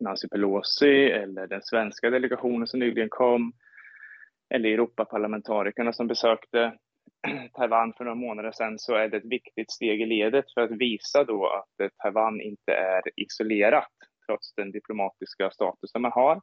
Nancy 0.00 0.28
Pelosi 0.28 1.10
eller 1.10 1.46
den 1.46 1.62
svenska 1.62 2.10
delegationen 2.10 2.66
som 2.66 2.80
nyligen 2.80 3.08
kom, 3.08 3.52
eller 4.54 4.68
Europaparlamentarikerna 4.68 5.92
som 5.92 6.06
besökte 6.06 6.72
Taiwan 7.54 7.92
för 7.96 8.04
några 8.04 8.14
månader 8.14 8.52
sedan, 8.52 8.78
så 8.78 8.94
är 8.94 9.08
det 9.08 9.16
ett 9.16 9.32
viktigt 9.32 9.70
steg 9.72 10.00
i 10.00 10.06
ledet 10.06 10.44
för 10.54 10.60
att 10.60 10.70
visa 10.70 11.24
då 11.24 11.46
att 11.46 11.90
Taiwan 12.02 12.40
inte 12.40 12.72
är 12.72 13.02
isolerat, 13.16 13.92
trots 14.26 14.54
den 14.54 14.70
diplomatiska 14.70 15.50
statusen 15.50 16.02
man 16.02 16.12
har. 16.12 16.40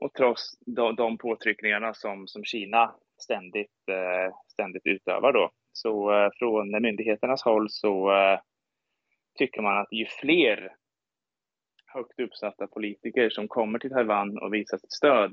Och 0.00 0.14
trots 0.14 0.58
de, 0.66 0.96
de 0.96 1.18
påtryckningarna 1.18 1.94
som, 1.94 2.28
som 2.28 2.44
Kina 2.44 2.94
ständigt, 3.22 3.88
eh, 3.90 4.34
ständigt 4.52 4.86
utövar 4.86 5.32
då. 5.32 5.50
Så 5.72 6.12
eh, 6.12 6.30
från 6.38 6.82
myndigheternas 6.82 7.42
håll 7.42 7.70
så 7.70 8.12
eh, 8.12 8.40
tycker 9.38 9.62
man 9.62 9.78
att 9.78 9.92
ju 9.92 10.06
fler 10.06 10.76
högt 11.86 12.20
uppsatta 12.20 12.66
politiker 12.66 13.30
som 13.30 13.48
kommer 13.48 13.78
till 13.78 13.90
Taiwan 13.90 14.38
och 14.38 14.54
visar 14.54 14.78
sitt 14.78 14.92
stöd, 14.92 15.32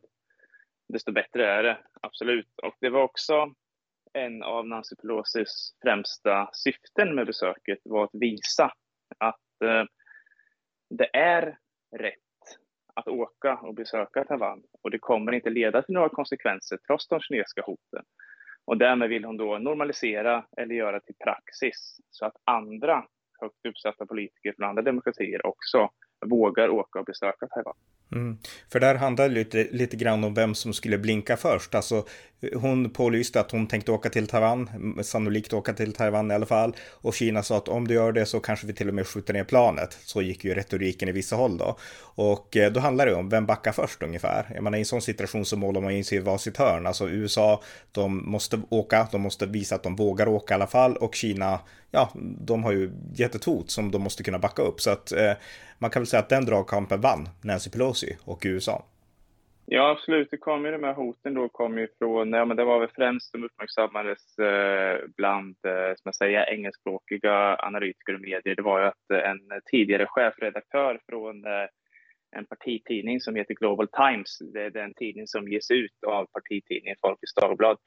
desto 0.88 1.12
bättre 1.12 1.48
är 1.48 1.64
det, 1.64 1.78
absolut. 2.02 2.60
Och 2.64 2.76
det 2.80 2.90
var 2.90 3.04
också 3.04 3.54
en 4.14 4.44
av 4.44 4.68
Nancy 4.68 4.96
Pelosis 4.96 5.76
främsta 5.82 6.50
syften 6.54 7.16
med 7.16 7.26
besöket 7.26 7.80
var 7.84 8.04
att 8.04 8.14
visa 8.14 8.72
att 9.18 9.42
det 10.90 11.10
är 11.14 11.58
rätt 11.98 12.27
att 12.98 13.08
åka 13.08 13.56
och 13.56 13.74
besöka 13.74 14.24
Taiwan 14.24 14.64
och 14.84 14.92
det 14.92 15.00
kommer 15.00 15.32
inte 15.32 15.50
leda 15.50 15.82
till 15.82 15.94
några 15.94 16.10
konsekvenser 16.10 16.78
trots 16.88 17.08
de 17.08 17.20
kinesiska 17.20 17.62
hoten. 17.62 18.04
Och 18.66 18.78
därmed 18.78 19.10
vill 19.10 19.26
hon 19.26 19.38
då 19.38 19.58
normalisera 19.58 20.46
eller 20.58 20.76
göra 20.76 21.00
till 21.00 21.16
praxis 21.24 21.98
så 22.10 22.26
att 22.26 22.36
andra 22.44 23.06
högt 23.42 23.66
uppsatta 23.66 24.06
politiker 24.06 24.54
från 24.58 24.70
andra 24.70 24.82
demokratier 24.82 25.46
också 25.46 25.90
vågar 26.26 26.70
åka 26.70 27.00
och 27.00 27.06
besöka 27.06 27.48
Taiwan. 27.48 27.76
Mm. 28.12 28.38
För 28.72 28.80
där 28.80 28.96
handlar 28.96 29.30
det 29.30 29.36
lite, 29.36 29.68
lite 29.72 29.98
grann 29.98 30.24
om 30.24 30.34
vem 30.34 30.56
som 30.56 30.74
skulle 30.74 30.98
blinka 30.98 31.38
först. 31.38 31.76
Alltså, 31.76 32.06
hon 32.56 32.90
pålyste 32.90 33.40
att 33.40 33.52
hon 33.52 33.68
tänkte 33.68 33.92
åka 33.92 34.10
till 34.10 34.28
Taiwan, 34.28 34.70
sannolikt 35.04 35.54
åka 35.54 35.74
till 35.74 35.94
Taiwan 35.94 36.32
i 36.32 36.34
alla 36.34 36.46
fall. 36.46 36.76
Och 36.92 37.14
Kina 37.14 37.44
sa 37.44 37.58
att 37.58 37.68
om 37.68 37.88
du 37.88 37.94
gör 37.94 38.12
det 38.12 38.26
så 38.26 38.40
kanske 38.40 38.68
vi 38.68 38.74
till 38.74 38.88
och 38.88 38.94
med 38.94 39.08
skjuter 39.08 39.34
ner 39.34 39.44
planet. 39.44 39.98
Så 40.04 40.22
gick 40.22 40.46
ju 40.46 40.54
retoriken 40.54 41.10
i 41.10 41.12
vissa 41.12 41.36
håll 41.36 41.58
då. 41.58 41.78
Och 42.00 42.58
eh, 42.58 42.72
då 42.72 42.80
handlar 42.80 43.06
det 43.06 43.16
om 43.16 43.30
vem 43.30 43.46
backar 43.46 43.72
först 43.72 44.04
ungefär. 44.04 44.52
Jag 44.54 44.64
menar 44.64 44.78
i 44.78 44.82
en 44.82 44.86
sån 44.86 45.02
situation 45.02 45.46
så 45.46 45.58
målar 45.58 45.82
man 45.82 45.92
in 45.92 46.06
sig 46.06 46.18
i 46.18 46.22
varsitt 46.22 46.58
hörn. 46.58 46.88
Alltså 46.88 47.10
USA, 47.10 47.62
de 47.92 48.32
måste 48.32 48.62
åka, 48.70 49.08
de 49.12 49.22
måste 49.22 49.46
visa 49.46 49.76
att 49.76 49.84
de 49.84 49.96
vågar 49.96 50.28
åka 50.28 50.54
i 50.54 50.56
alla 50.56 50.68
fall. 50.68 50.98
Och 50.98 51.16
Kina, 51.16 51.60
ja, 51.92 52.12
de 52.42 52.64
har 52.64 52.72
ju 52.72 52.92
gett 53.16 53.36
ett 53.36 53.44
hot 53.44 53.72
som 53.72 53.92
de 53.92 54.02
måste 54.02 54.24
kunna 54.24 54.40
backa 54.40 54.62
upp. 54.62 54.82
Så 54.82 54.90
att 54.90 55.12
eh, 55.12 55.34
man 55.80 55.90
kan 55.90 56.02
väl 56.02 56.08
säga 56.08 56.20
att 56.20 56.30
den 56.30 56.46
dragkampen 56.46 57.02
vann 57.02 57.30
Nancy 57.44 57.70
Pelosi 57.70 58.18
och 58.26 58.42
USA. 58.46 58.86
Ja, 59.70 59.92
absolut. 59.92 60.32
Det 60.32 60.38
kom 60.38 60.66
ju 60.66 60.72
de 60.72 60.84
här 60.84 60.94
hoten 60.94 61.34
då 61.34 61.50
kom 61.50 61.78
ju 61.78 61.88
från, 62.00 62.34
ja 62.34 62.46
men 62.46 62.58
det 62.58 62.64
var 62.64 62.80
väl 62.80 62.90
främst 62.96 63.34
de 63.34 63.44
uppmärksammades 63.44 64.40
eh, 64.40 65.00
bland, 65.18 65.56
eh, 65.68 65.96
som 65.96 66.04
jag 66.04 66.16
säger, 66.16 66.54
engelskspråkiga 66.54 67.58
analytiker 67.60 68.14
och 68.14 68.22
medier. 68.22 68.56
Det 68.56 68.62
var 68.62 68.80
ju 68.80 68.86
att 68.86 69.12
eh, 69.14 69.30
en 69.30 69.40
tidigare 69.72 70.06
chefredaktör 70.08 71.00
från 71.10 71.46
eh, 71.46 71.68
en 72.36 72.46
partitidning 72.46 73.22
som 73.22 73.36
heter 73.36 73.54
Global 73.54 73.88
Times, 73.88 74.40
det 74.54 74.62
är 74.62 74.70
den 74.70 74.94
tidning 74.94 75.28
som 75.28 75.48
ges 75.48 75.72
ut 75.72 76.04
av 76.08 76.26
partitidningen 76.26 76.98
Folkets 77.02 77.34
Dagblad. 77.34 77.78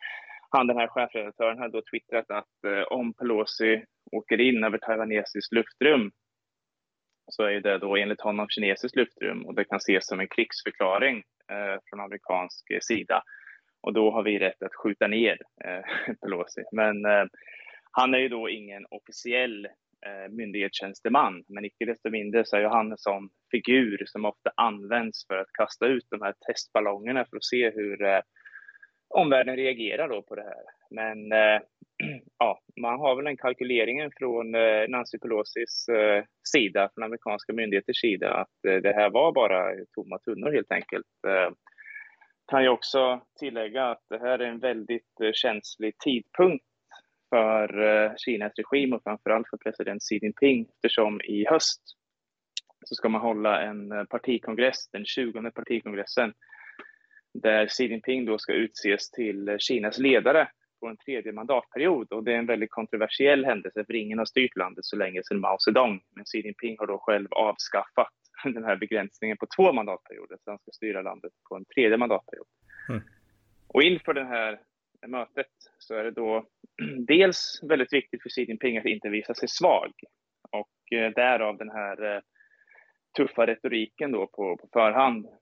Han, 0.50 0.66
den 0.66 0.76
här 0.76 0.88
chefredaktören, 0.88 1.58
hade 1.58 1.78
då 1.78 1.82
twittrat 1.90 2.30
att 2.30 2.64
eh, 2.66 2.82
om 2.82 3.12
Pelosi 3.12 3.84
åker 4.12 4.40
in 4.40 4.64
över 4.64 4.78
taiwanesiskt 4.78 5.52
luftrum 5.52 6.10
så 7.30 7.42
är 7.42 7.60
det 7.60 7.78
då 7.78 7.96
enligt 7.96 8.20
honom 8.20 8.48
kinesiskt 8.48 8.96
luftrum 8.96 9.46
och 9.46 9.54
det 9.54 9.64
kan 9.64 9.76
ses 9.76 10.06
som 10.06 10.20
en 10.20 10.28
krigsförklaring 10.28 11.16
eh, 11.52 11.80
från 11.90 12.00
amerikansk 12.00 12.70
eh, 12.70 12.78
sida. 12.80 13.22
Och 13.82 13.92
då 13.92 14.10
har 14.10 14.22
vi 14.22 14.38
rätt 14.38 14.62
att 14.62 14.74
skjuta 14.74 15.06
ner 15.06 15.38
eh, 15.64 16.14
Pelosi. 16.22 16.62
Men 16.72 17.04
eh, 17.04 17.24
han 17.92 18.14
är 18.14 18.18
ju 18.18 18.28
då 18.28 18.48
ingen 18.48 18.86
officiell 18.90 19.66
eh, 20.06 20.28
myndighetstjänsteman, 20.30 21.44
men 21.48 21.64
icke 21.64 21.84
desto 21.84 22.10
mindre 22.10 22.44
så 22.44 22.56
är 22.56 22.64
han 22.64 22.92
en 22.92 22.98
sån 22.98 23.28
figur 23.50 24.02
som 24.06 24.24
ofta 24.24 24.50
används 24.56 25.26
för 25.26 25.36
att 25.36 25.52
kasta 25.58 25.86
ut 25.86 26.06
de 26.10 26.22
här 26.22 26.34
testballongerna 26.46 27.24
för 27.24 27.36
att 27.36 27.44
se 27.44 27.70
hur 27.70 28.02
eh, 28.04 28.20
omvärlden 29.10 29.56
reagerar 29.56 30.08
då 30.08 30.22
på 30.22 30.34
det 30.34 30.42
här. 30.42 30.64
Men 30.90 31.32
eh, 31.32 31.60
ja, 32.38 32.60
man 32.80 33.00
har 33.00 33.16
väl 33.16 33.24
den 33.24 33.36
kalkyleringen 33.36 34.10
från 34.18 34.54
eh, 34.54 34.88
Nancy 34.88 35.18
Pelosis 35.18 35.88
eh, 35.88 36.24
sida, 36.52 36.90
från 36.94 37.04
amerikanska 37.04 37.52
myndigheters 37.52 38.00
sida, 38.00 38.34
att 38.34 38.64
eh, 38.68 38.76
det 38.76 38.92
här 38.92 39.10
var 39.10 39.32
bara 39.32 39.84
tomma 39.94 40.18
tunnor 40.18 40.52
helt 40.52 40.72
enkelt. 40.72 41.06
Eh, 41.26 41.50
kan 42.50 42.64
jag 42.64 42.74
också 42.74 43.20
tillägga 43.38 43.86
att 43.86 44.02
det 44.10 44.18
här 44.18 44.38
är 44.38 44.46
en 44.46 44.58
väldigt 44.58 45.20
eh, 45.22 45.32
känslig 45.32 45.98
tidpunkt 45.98 46.64
för 47.30 47.82
eh, 47.82 48.12
Kinas 48.16 48.52
regim 48.56 48.92
och 48.92 49.02
framförallt 49.02 49.48
för 49.50 49.56
president 49.56 50.02
Xi 50.02 50.18
Jinping 50.22 50.66
eftersom 50.74 51.20
i 51.20 51.46
höst 51.48 51.82
så 52.84 52.94
ska 52.94 53.08
man 53.08 53.20
hålla 53.20 53.62
en 53.62 53.92
eh, 53.92 54.04
partikongress, 54.04 54.88
den 54.92 55.04
20 55.04 55.50
partikongressen 55.50 56.32
där 57.32 57.66
Xi 57.66 57.86
Jinping 57.86 58.24
då 58.24 58.38
ska 58.38 58.52
utses 58.52 59.10
till 59.10 59.56
Kinas 59.58 59.98
ledare 59.98 60.48
på 60.80 60.86
en 60.88 60.96
tredje 60.96 61.32
mandatperiod 61.32 62.12
och 62.12 62.24
det 62.24 62.32
är 62.32 62.38
en 62.38 62.46
väldigt 62.46 62.70
kontroversiell 62.70 63.44
händelse 63.44 63.84
för 63.84 63.94
ingen 63.94 64.18
har 64.18 64.24
styrt 64.24 64.56
landet 64.56 64.84
så 64.84 64.96
länge 64.96 65.22
sedan 65.24 65.40
Mao 65.40 65.58
Zedong. 65.58 66.00
Men 66.16 66.24
Xi 66.24 66.40
Jinping 66.40 66.76
har 66.78 66.86
då 66.86 66.98
själv 66.98 67.28
avskaffat 67.30 68.12
den 68.44 68.64
här 68.64 68.76
begränsningen 68.76 69.36
på 69.36 69.46
två 69.56 69.72
mandatperioder 69.72 70.36
så 70.44 70.50
han 70.50 70.58
ska 70.58 70.70
styra 70.70 71.02
landet 71.02 71.32
på 71.48 71.56
en 71.56 71.64
tredje 71.64 71.96
mandatperiod. 71.96 72.46
Mm. 72.88 73.02
Och 73.66 73.82
inför 73.82 74.14
det 74.14 74.24
här 74.24 74.60
mötet 75.06 75.52
så 75.78 75.94
är 75.94 76.04
det 76.04 76.10
då 76.10 76.46
dels 77.06 77.60
väldigt 77.62 77.92
viktigt 77.92 78.22
för 78.22 78.28
Xi 78.28 78.44
Jinping 78.44 78.78
att 78.78 78.84
inte 78.84 79.08
visa 79.08 79.34
sig 79.34 79.48
svag 79.48 79.92
och 80.50 80.98
eh, 80.98 81.10
därav 81.10 81.58
den 81.58 81.70
här 81.70 82.14
eh, 82.16 82.20
tuffa 83.16 83.46
retoriken 83.46 84.12
då 84.12 84.26
på, 84.26 84.56
på 84.56 84.68
förhand 84.72 85.26
Eh, 85.26 85.39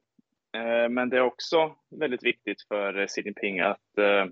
Eh, 0.58 0.88
men 0.88 1.08
det 1.08 1.16
är 1.16 1.20
också 1.22 1.76
väldigt 1.90 2.24
viktigt 2.24 2.62
för 2.68 2.98
eh, 2.98 3.06
Xi 3.06 3.22
Jinping 3.24 3.60
att 3.60 3.98
eh, 3.98 4.26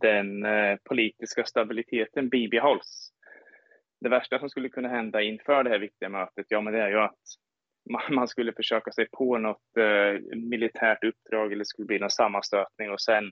den 0.00 0.46
politiska 0.84 1.44
stabiliteten 1.44 2.28
bibehålls. 2.28 3.10
Det 4.00 4.08
värsta 4.08 4.38
som 4.38 4.50
skulle 4.50 4.68
kunna 4.68 4.88
hända 4.88 5.22
inför 5.22 5.64
det 5.64 5.70
här 5.70 5.78
viktiga 5.78 6.08
mötet, 6.08 6.46
ja 6.48 6.60
men 6.60 6.72
det 6.72 6.82
är 6.82 6.88
ju 6.88 6.98
att 6.98 7.18
man 8.10 8.28
skulle 8.28 8.52
försöka 8.52 8.92
sig 8.92 9.08
på 9.12 9.38
något 9.38 9.62
militärt 10.36 11.04
uppdrag 11.04 11.52
eller 11.52 11.64
skulle 11.64 11.86
bli 11.86 11.98
någon 11.98 12.10
sammanstötning 12.10 12.90
och 12.90 13.00
sen 13.00 13.30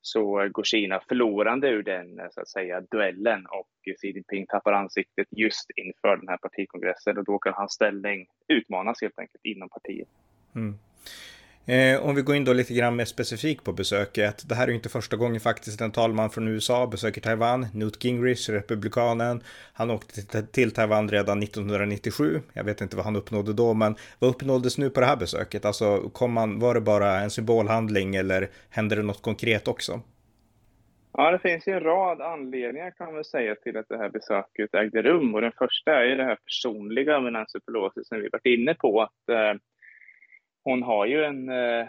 så 0.00 0.48
går 0.48 0.64
Kina 0.64 1.00
förlorande 1.08 1.68
ur 1.68 1.82
den 1.82 2.20
så 2.30 2.40
att 2.40 2.48
säga 2.48 2.80
duellen 2.80 3.46
och 3.46 3.96
Xi 4.00 4.08
Jinping 4.08 4.46
tappar 4.46 4.72
ansiktet 4.72 5.26
just 5.30 5.66
inför 5.76 6.16
den 6.16 6.28
här 6.28 6.38
partikongressen 6.38 7.18
och 7.18 7.24
då 7.24 7.38
kan 7.38 7.54
hans 7.54 7.72
ställning 7.72 8.26
utmanas 8.48 9.02
helt 9.02 9.18
enkelt 9.18 9.44
inom 9.44 9.68
partiet. 9.68 10.08
Mm. 10.54 10.78
Eh, 11.68 12.06
om 12.06 12.14
vi 12.14 12.22
går 12.22 12.36
in 12.36 12.44
då 12.44 12.52
lite 12.52 12.74
grann 12.74 12.96
mer 12.96 13.04
specifikt 13.04 13.64
på 13.64 13.72
besöket. 13.72 14.48
Det 14.48 14.54
här 14.54 14.64
är 14.64 14.68
ju 14.68 14.74
inte 14.74 14.88
första 14.88 15.16
gången 15.16 15.40
faktiskt 15.40 15.80
en 15.80 15.90
talman 15.90 16.30
från 16.30 16.48
USA 16.48 16.86
besöker 16.86 17.20
Taiwan. 17.20 17.66
Newt 17.74 18.04
Gingrich, 18.04 18.48
republikanen. 18.48 19.42
Han 19.72 19.90
åkte 19.90 20.42
till 20.42 20.70
Taiwan 20.70 21.08
redan 21.08 21.42
1997. 21.42 22.40
Jag 22.52 22.64
vet 22.64 22.80
inte 22.80 22.96
vad 22.96 23.04
han 23.04 23.16
uppnådde 23.16 23.52
då, 23.52 23.74
men 23.74 23.96
vad 24.18 24.30
uppnåddes 24.30 24.78
nu 24.78 24.90
på 24.90 25.00
det 25.00 25.06
här 25.06 25.16
besöket? 25.16 25.64
Alltså, 25.64 26.10
kom 26.12 26.32
man, 26.32 26.58
var 26.58 26.74
det 26.74 26.80
bara 26.80 27.20
en 27.20 27.30
symbolhandling 27.30 28.16
eller 28.16 28.48
hände 28.70 28.96
det 28.96 29.02
något 29.02 29.22
konkret 29.22 29.68
också? 29.68 30.00
Ja, 31.12 31.30
det 31.30 31.38
finns 31.38 31.68
ju 31.68 31.72
en 31.72 31.80
rad 31.80 32.20
anledningar 32.20 32.90
kan 32.90 33.14
man 33.14 33.24
säga 33.24 33.54
till 33.54 33.76
att 33.76 33.88
det 33.88 33.98
här 33.98 34.08
besöket 34.08 34.74
ägde 34.74 35.02
rum 35.02 35.34
och 35.34 35.40
den 35.40 35.52
första 35.58 35.92
är 35.92 36.04
ju 36.04 36.16
det 36.16 36.24
här 36.24 36.38
personliga 36.44 37.20
med 37.20 37.32
Nancy 37.32 37.60
Pelosi 37.60 38.04
som 38.04 38.20
vi 38.20 38.28
varit 38.28 38.46
inne 38.46 38.74
på. 38.74 39.02
att 39.02 39.28
eh, 39.28 39.60
hon 40.68 40.82
har 40.82 41.06
ju 41.06 41.24
en 41.24 41.48
eh, 41.48 41.88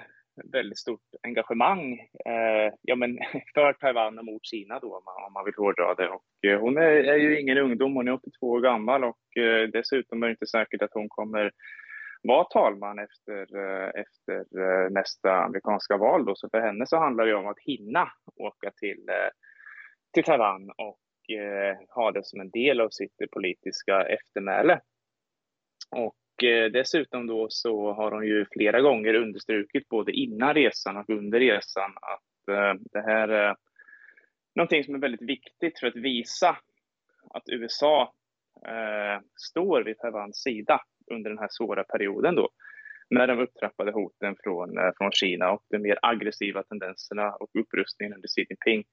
väldigt 0.52 0.78
stort 0.78 1.08
engagemang 1.24 1.94
eh, 2.26 2.74
ja, 2.82 2.96
men 2.96 3.20
för 3.54 3.74
Taiwan 3.74 4.20
och 4.20 4.26
mot 4.26 4.46
Kina 4.46 4.80
då, 4.80 4.98
om 4.98 5.04
man, 5.06 5.26
om 5.28 5.34
man 5.34 5.46
vill 5.46 5.54
hårdra 5.58 5.96
det. 5.96 6.10
Och, 6.10 6.48
eh, 6.48 6.60
hon 6.60 6.78
är, 6.78 6.92
är, 7.14 7.16
ju 7.16 7.40
ingen 7.40 7.58
ungdom, 7.58 7.96
hon 7.96 8.08
är 8.08 8.12
82 8.14 8.50
år 8.50 8.62
gammal 8.62 9.04
och 9.04 9.38
eh, 9.38 9.68
dessutom 9.68 10.24
är 10.24 10.28
det 10.28 10.32
inte 10.32 10.48
säkert 10.48 10.82
att 10.82 10.94
hon 10.94 11.10
kommer 11.10 11.52
vara 12.24 12.44
talman 12.44 13.00
efter, 13.00 13.58
eh, 13.58 13.90
efter 14.02 14.40
eh, 14.62 14.90
nästa 14.90 15.32
amerikanska 15.32 15.98
val. 15.98 16.26
Då. 16.26 16.36
Så 16.36 16.50
för 16.50 16.62
henne 16.62 16.86
så 16.86 16.98
handlar 16.98 17.26
det 17.26 17.36
om 17.36 17.48
att 17.48 17.60
hinna 17.60 18.08
åka 18.36 18.72
till, 18.72 19.10
eh, 19.10 19.30
till 20.14 20.24
Taiwan 20.24 20.70
och 20.70 21.36
eh, 21.36 21.78
ha 21.96 22.12
det 22.12 22.26
som 22.26 22.40
en 22.40 22.50
del 22.50 22.82
av 22.82 22.90
sitt 22.90 23.32
politiska 23.32 24.02
eftermäle. 24.02 24.80
Och 25.96 26.16
Eh, 26.44 26.72
dessutom 26.72 27.28
då 27.28 27.48
så 27.50 27.94
har 27.94 28.12
hon 28.12 28.26
ju 28.26 28.46
flera 28.52 28.82
gånger 28.82 29.14
understrukit 29.14 29.90
både 29.90 30.12
innan 30.12 30.54
resan 30.54 30.98
och 30.98 31.10
under 31.10 31.40
resan 31.40 31.92
att 32.02 32.56
eh, 32.56 32.74
det 32.92 33.02
här 33.02 33.28
är 33.28 33.56
någonting 34.56 34.84
som 34.84 34.96
är 34.96 35.00
väldigt 35.00 35.30
viktigt 35.30 35.80
för 35.80 35.88
att 35.88 35.96
visa 35.96 36.58
att 37.30 37.50
USA 37.50 38.14
eh, 38.66 39.22
står 39.36 39.84
vid 39.84 39.98
Taiwans 39.98 40.42
sida 40.42 40.82
under 41.12 41.30
den 41.30 41.40
här 41.40 41.50
svåra 41.52 41.84
perioden 41.84 42.36
då 42.36 42.50
med 43.10 43.30
de 43.30 43.40
upptrappade 43.40 43.92
hoten 43.92 44.36
från, 44.44 44.70
från 44.98 45.12
Kina 45.12 45.52
och 45.52 45.64
de 45.70 45.80
mer 45.80 46.00
aggressiva 46.02 46.64
tendenserna 46.64 47.32
och 47.32 47.50
upprustningen 47.60 48.14
under 48.14 48.28
Xi 48.28 48.46
Jinping 48.50 48.84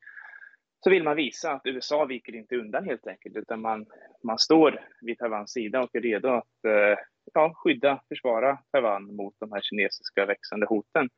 så 0.80 0.90
vill 0.90 1.02
man 1.02 1.16
visa 1.16 1.52
att 1.52 1.66
USA 1.66 2.04
viker 2.04 2.34
inte 2.34 2.56
undan 2.56 2.84
helt 2.84 3.06
enkelt, 3.06 3.36
utan 3.36 3.60
man, 3.60 3.86
man 4.24 4.38
står 4.38 4.80
vid 5.00 5.18
Taiwans 5.18 5.52
sida 5.52 5.80
och 5.80 5.94
är 5.94 6.00
redo 6.00 6.28
att 6.28 6.64
eh, 6.64 6.98
ja, 7.34 7.54
skydda, 7.56 8.00
försvara 8.08 8.58
Taiwan 8.72 9.16
mot 9.16 9.34
de 9.40 9.52
här 9.52 9.60
kinesiska 9.62 10.26
växande 10.26 10.66
hoten. 10.66 11.08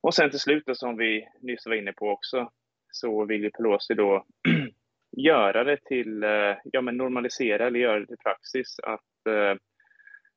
Och 0.00 0.14
sen 0.14 0.30
till 0.30 0.38
slut, 0.38 0.62
då, 0.66 0.74
som 0.74 0.96
vi 0.96 1.28
nyss 1.40 1.66
var 1.66 1.74
inne 1.74 1.92
på 1.92 2.10
också, 2.10 2.50
så 2.92 3.24
vill 3.24 3.42
ju 3.42 3.50
Pelosi 3.50 3.94
då 3.94 4.24
göra 5.16 5.64
det 5.64 5.78
till, 5.84 6.22
eh, 6.22 6.56
ja 6.64 6.80
men 6.80 6.96
normalisera 6.96 7.66
eller 7.66 7.80
göra 7.80 8.00
det 8.00 8.06
till 8.06 8.24
praxis 8.24 8.78
att 8.82 9.26
eh, 9.28 9.58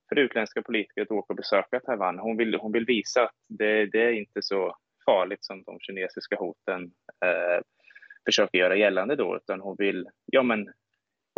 för 0.10 0.20
utländska 0.20 0.62
politiker 0.62 1.02
att 1.02 1.12
åka 1.12 1.34
och 1.34 1.38
besöka 1.38 1.80
Taiwan. 1.80 2.20
Hon 2.20 2.38
vill, 2.38 2.56
hon 2.56 2.72
vill 2.72 2.86
visa 2.86 3.24
att 3.24 3.36
det, 3.50 3.86
det 3.86 4.02
är 4.02 4.12
inte 4.12 4.42
så 4.42 4.78
farligt 5.06 5.46
som 5.46 5.64
de 5.64 5.80
kinesiska 5.80 6.36
hoten 6.36 6.92
eh, 7.26 7.62
försöker 8.28 8.58
göra 8.58 8.76
gällande 8.76 9.16
då, 9.16 9.36
utan 9.36 9.62
hon 9.62 9.76
vill 9.80 10.10
ja, 10.26 10.44
men, 10.44 10.70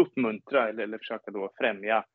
uppmuntra 0.01 0.69
eller, 0.69 0.83
eller 0.83 0.97
försöka 0.97 1.31
då 1.31 1.51
främja 1.57 2.05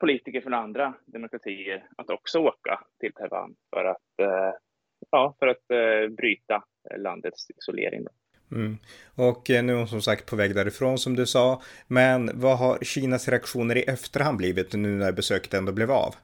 politiker 0.00 0.40
från 0.40 0.54
andra 0.54 0.94
demokratier 1.06 1.86
att 1.96 2.10
också 2.10 2.38
åka 2.38 2.80
till 3.00 3.12
Taiwan 3.12 3.54
för 3.74 3.84
att, 3.84 4.20
eh, 4.22 4.52
ja, 5.10 5.36
för 5.38 5.46
att 5.46 5.70
eh, 5.70 6.14
bryta 6.16 6.64
landets 6.96 7.50
isolering. 7.50 8.04
Då. 8.04 8.10
Mm. 8.56 8.76
Och 9.14 9.50
eh, 9.50 9.64
nu 9.64 9.72
är 9.72 9.76
hon 9.76 9.88
som 9.88 10.02
sagt 10.02 10.30
på 10.30 10.36
väg 10.36 10.54
därifrån 10.54 10.98
som 10.98 11.16
du 11.16 11.26
sa. 11.26 11.62
Men 11.88 12.30
vad 12.40 12.58
har 12.58 12.78
Kinas 12.78 13.28
reaktioner 13.28 13.76
i 13.76 13.82
efterhand 13.82 14.38
blivit 14.38 14.72
nu 14.72 14.88
när 14.88 15.12
besöket 15.12 15.54
ändå 15.54 15.72
blev 15.72 15.90
av? 15.90 16.14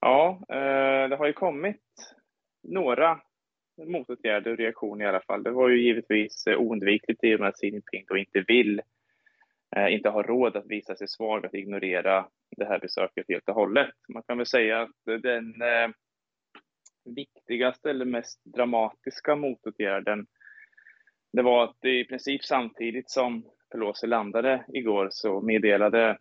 Ja, 0.00 0.40
det 1.10 1.16
har 1.16 1.26
ju 1.26 1.32
kommit 1.32 1.82
några 2.62 3.20
motåtgärder 3.76 4.50
och 4.50 4.58
reaktioner 4.58 5.04
i 5.04 5.08
alla 5.08 5.20
fall. 5.20 5.42
Det 5.42 5.50
var 5.50 5.68
ju 5.68 5.82
givetvis 5.82 6.46
eh, 6.46 6.60
oundvikligt 6.60 7.24
i 7.24 7.34
och 7.34 7.40
med 7.40 7.48
att 7.48 7.56
Xi 7.56 7.66
Jinping 7.66 8.04
då 8.08 8.16
inte 8.16 8.44
vill, 8.48 8.82
eh, 9.76 9.94
inte 9.94 10.08
har 10.08 10.22
råd 10.22 10.56
att 10.56 10.66
visa 10.66 10.94
sig 10.94 11.08
svag, 11.08 11.46
att 11.46 11.54
ignorera 11.54 12.28
det 12.56 12.64
här 12.64 12.78
besöket 12.78 13.26
helt 13.28 13.48
och 13.48 13.54
hållet. 13.54 13.94
Man 14.08 14.22
kan 14.22 14.36
väl 14.36 14.46
säga 14.46 14.82
att 14.82 15.22
den 15.22 15.62
eh, 15.62 15.90
viktigaste 17.04 17.90
eller 17.90 18.04
mest 18.04 18.44
dramatiska 18.44 19.36
motåtgärden 19.36 20.26
det 21.32 21.42
var 21.42 21.64
att 21.64 21.84
i 21.84 22.04
princip 22.04 22.44
samtidigt 22.44 23.10
som 23.10 23.44
Pelosi 23.70 24.06
landade 24.06 24.64
igår 24.68 25.08
så 25.10 25.40
meddelade 25.40 26.18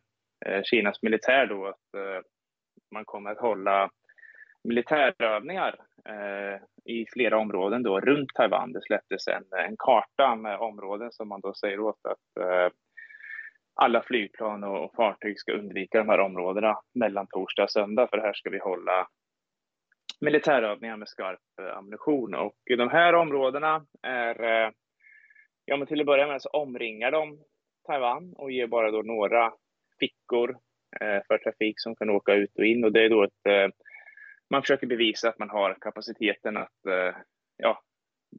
Kinas 0.63 1.01
militär 1.01 1.45
då 1.47 1.67
att 1.67 2.01
man 2.91 3.05
kommer 3.05 3.31
att 3.31 3.39
hålla 3.39 3.91
militärövningar 4.63 5.75
eh, 6.09 6.61
i 6.85 7.05
flera 7.13 7.37
områden 7.37 7.83
då 7.83 7.99
runt 7.99 8.29
Taiwan. 8.35 8.71
Det 8.71 8.81
släpptes 8.81 9.27
en, 9.27 9.43
en 9.67 9.75
karta 9.77 10.35
med 10.35 10.59
områden 10.59 11.11
som 11.11 11.27
man 11.27 11.41
då 11.41 11.53
säger 11.53 11.79
åt 11.79 12.05
att 12.05 12.43
eh, 12.43 12.69
alla 13.75 14.01
flygplan 14.01 14.63
och 14.63 14.95
fartyg 14.95 15.39
ska 15.39 15.51
undvika 15.51 15.97
de 15.97 16.09
här 16.09 16.19
områdena 16.19 16.77
mellan 16.93 17.27
torsdag 17.27 17.63
och 17.63 17.71
söndag 17.71 18.07
för 18.07 18.17
här 18.17 18.33
ska 18.33 18.49
vi 18.49 18.59
hålla 18.59 19.07
militärövningar 20.21 20.97
med 20.97 21.09
skarp 21.09 21.39
eh, 21.61 21.77
ammunition. 21.77 22.35
Och 22.35 22.55
de 22.77 22.89
här 22.89 23.15
områdena 23.15 23.85
är, 24.01 24.43
eh, 24.43 24.71
ja 25.65 25.77
men 25.77 25.87
till 25.87 25.99
att 25.99 26.05
börja 26.05 26.27
med 26.27 26.41
så 26.41 26.49
omringar 26.49 27.11
de 27.11 27.39
Taiwan 27.87 28.33
och 28.37 28.51
ger 28.51 28.67
bara 28.67 28.91
då 28.91 29.01
några 29.01 29.53
fickor 29.99 30.49
eh, 31.01 31.19
för 31.27 31.37
trafik 31.37 31.75
som 31.77 31.95
kan 31.95 32.09
åka 32.09 32.33
ut 32.33 32.57
och 32.57 32.65
in 32.65 32.83
och 32.83 32.91
det 32.91 33.05
är 33.05 33.09
då 33.09 33.23
ett, 33.23 33.45
eh, 33.45 33.67
man 34.51 34.61
försöker 34.61 34.87
bevisa 34.87 35.29
att 35.29 35.39
man 35.39 35.49
har 35.49 35.77
kapaciteten 35.81 36.57
att 36.57 36.85
eh, 36.85 37.15
ja, 37.57 37.81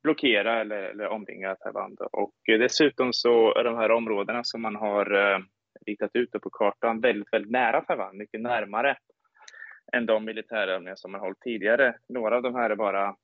blockera 0.02 0.60
eller, 0.60 0.82
eller 0.82 1.08
omringa 1.08 1.54
Taiwan. 1.54 1.94
Då. 1.94 2.08
Och 2.12 2.34
eh, 2.52 2.58
dessutom 2.58 3.12
så 3.12 3.54
är 3.54 3.64
de 3.64 3.76
här 3.76 3.90
områdena 3.90 4.44
som 4.44 4.62
man 4.62 4.76
har 4.76 5.34
eh, 5.34 5.38
ritat 5.86 6.10
ut 6.14 6.30
på 6.30 6.50
kartan 6.50 7.00
väldigt, 7.00 7.32
väldigt 7.32 7.52
nära 7.52 7.80
Taiwan, 7.80 8.16
mycket 8.16 8.40
närmare 8.40 8.96
än 9.92 10.06
de 10.06 10.24
militärövningar 10.24 10.96
som 10.96 11.12
man 11.12 11.20
hållit 11.20 11.40
tidigare. 11.40 11.94
Några 12.08 12.36
av 12.36 12.42
de 12.42 12.54
här 12.54 12.70
är 12.70 12.76
bara 12.76 13.16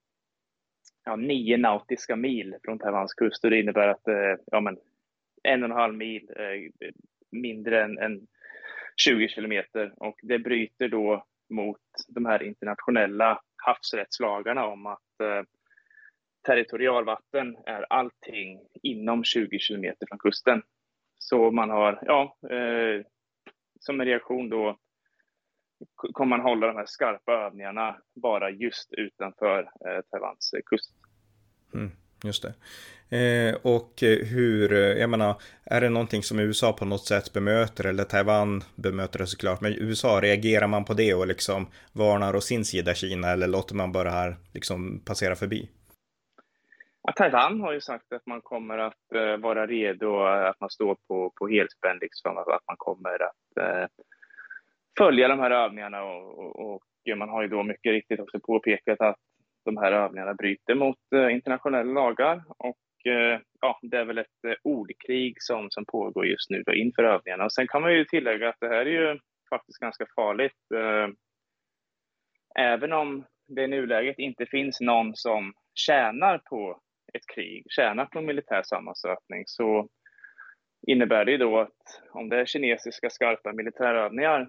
ja, 1.04 1.16
nio 1.16 1.56
nautiska 1.56 2.16
mil 2.16 2.56
från 2.64 2.78
Taiwans 2.78 3.14
kust 3.14 3.44
och 3.44 3.50
det 3.50 3.60
innebär 3.60 3.88
att 3.88 4.08
eh, 4.08 4.34
ja, 4.46 4.60
men, 4.60 4.78
en 5.42 5.62
och 5.62 5.70
en 5.70 5.76
halv 5.76 5.94
mil 5.94 6.30
eh, 6.36 6.90
mindre 7.30 7.84
än, 7.84 7.98
än 7.98 8.26
20 9.06 9.28
kilometer 9.28 9.92
och 9.96 10.20
det 10.22 10.38
bryter 10.38 10.88
då 10.88 11.26
mot 11.50 11.80
de 12.08 12.26
här 12.26 12.42
internationella 12.42 13.40
havsrättslagarna 13.56 14.66
om 14.66 14.86
att 14.86 15.20
eh, 15.22 15.42
territorialvatten 16.46 17.56
är 17.66 17.86
allting 17.92 18.60
inom 18.82 19.24
20 19.24 19.58
kilometer 19.58 20.06
från 20.08 20.18
kusten. 20.18 20.62
Så 21.18 21.50
man 21.50 21.70
har, 21.70 21.98
ja, 22.02 22.36
eh, 22.50 23.06
som 23.80 24.00
en 24.00 24.06
reaktion 24.06 24.48
då 24.48 24.78
kommer 25.96 26.36
man 26.36 26.40
hålla 26.40 26.66
de 26.66 26.76
här 26.76 26.86
skarpa 26.86 27.32
övningarna 27.32 27.96
bara 28.14 28.50
just 28.50 28.92
utanför 28.92 29.60
eh, 29.60 30.00
Taiwans 30.10 30.54
kust. 30.66 30.90
Mm, 31.74 31.90
just 32.24 32.42
det. 32.42 32.54
Eh, 33.10 33.54
och 33.62 34.02
eh, 34.02 34.26
hur, 34.26 34.72
eh, 34.72 34.78
jag 34.78 35.10
menar, 35.10 35.34
är 35.64 35.80
det 35.80 35.88
någonting 35.88 36.22
som 36.22 36.38
USA 36.38 36.72
på 36.72 36.84
något 36.84 37.06
sätt 37.06 37.32
bemöter 37.32 37.86
eller 37.86 38.04
Taiwan 38.04 38.62
bemöter 38.76 39.18
det 39.18 39.26
såklart, 39.26 39.60
men 39.60 39.72
USA, 39.72 40.20
reagerar 40.22 40.66
man 40.66 40.84
på 40.84 40.94
det 40.94 41.14
och 41.14 41.26
liksom 41.26 41.66
varnar 41.92 42.36
å 42.36 42.40
sin 42.40 42.64
sida 42.64 42.94
Kina 42.94 43.28
eller 43.28 43.46
låter 43.46 43.74
man 43.74 43.92
bara 43.92 44.10
här 44.10 44.36
liksom 44.54 45.00
passera 45.06 45.34
förbi? 45.34 45.68
Ja, 47.02 47.12
Taiwan 47.12 47.60
har 47.60 47.72
ju 47.72 47.80
sagt 47.80 48.12
att 48.12 48.26
man 48.26 48.40
kommer 48.40 48.78
att 48.78 49.12
eh, 49.14 49.36
vara 49.36 49.66
redo, 49.66 50.20
att 50.22 50.60
man 50.60 50.70
står 50.70 50.96
på, 51.08 51.32
på 51.38 51.48
helspänn, 51.48 51.98
liksom, 52.00 52.38
att 52.38 52.66
man 52.66 52.76
kommer 52.76 53.22
att 53.22 53.56
eh, 53.60 53.86
följa 54.98 55.28
de 55.28 55.38
här 55.38 55.50
övningarna 55.50 56.02
och, 56.02 56.38
och, 56.38 56.74
och, 56.74 56.82
man 57.16 57.28
har 57.28 57.42
ju 57.42 57.48
då 57.48 57.62
mycket 57.62 57.92
riktigt 57.92 58.20
också 58.20 58.40
påpekat 58.40 59.00
att 59.00 59.16
de 59.64 59.76
här 59.76 59.92
övningarna 59.92 60.34
bryter 60.34 60.74
mot 60.74 60.98
eh, 61.14 61.32
internationella 61.32 61.92
lagar 61.92 62.42
och 62.58 62.76
Eh, 63.08 63.40
ja, 63.60 63.78
det 63.82 63.96
är 63.96 64.04
väl 64.04 64.18
ett 64.18 64.44
eh, 64.46 64.54
ordkrig 64.64 65.34
som, 65.38 65.70
som 65.70 65.84
pågår 65.84 66.26
just 66.26 66.50
nu 66.50 66.62
då 66.62 66.74
inför 66.74 67.02
övningarna. 67.04 67.44
Och 67.44 67.52
sen 67.52 67.68
kan 67.68 67.82
man 67.82 67.94
ju 67.94 68.04
tillägga 68.04 68.48
att 68.48 68.60
det 68.60 68.68
här 68.68 68.86
är 68.86 69.12
ju 69.12 69.18
faktiskt 69.50 69.78
ganska 69.78 70.06
farligt. 70.16 70.70
Eh, 70.74 71.08
även 72.64 72.92
om 72.92 73.24
det 73.46 73.62
i 73.62 73.68
nuläget 73.68 74.18
inte 74.18 74.46
finns 74.46 74.80
någon 74.80 75.16
som 75.16 75.52
tjänar 75.74 76.38
på 76.38 76.80
ett 77.14 77.26
krig, 77.34 77.64
tjänar 77.68 78.04
på 78.04 78.18
en 78.18 78.26
militär 78.26 78.62
sammanstötning, 78.62 79.42
så 79.46 79.88
innebär 80.86 81.24
det 81.24 81.30
ju 81.32 81.38
då 81.38 81.58
att 81.58 82.02
om 82.10 82.28
det 82.28 82.40
är 82.40 82.46
kinesiska 82.46 83.10
skarpa 83.10 83.52
militärövningar 83.52 84.48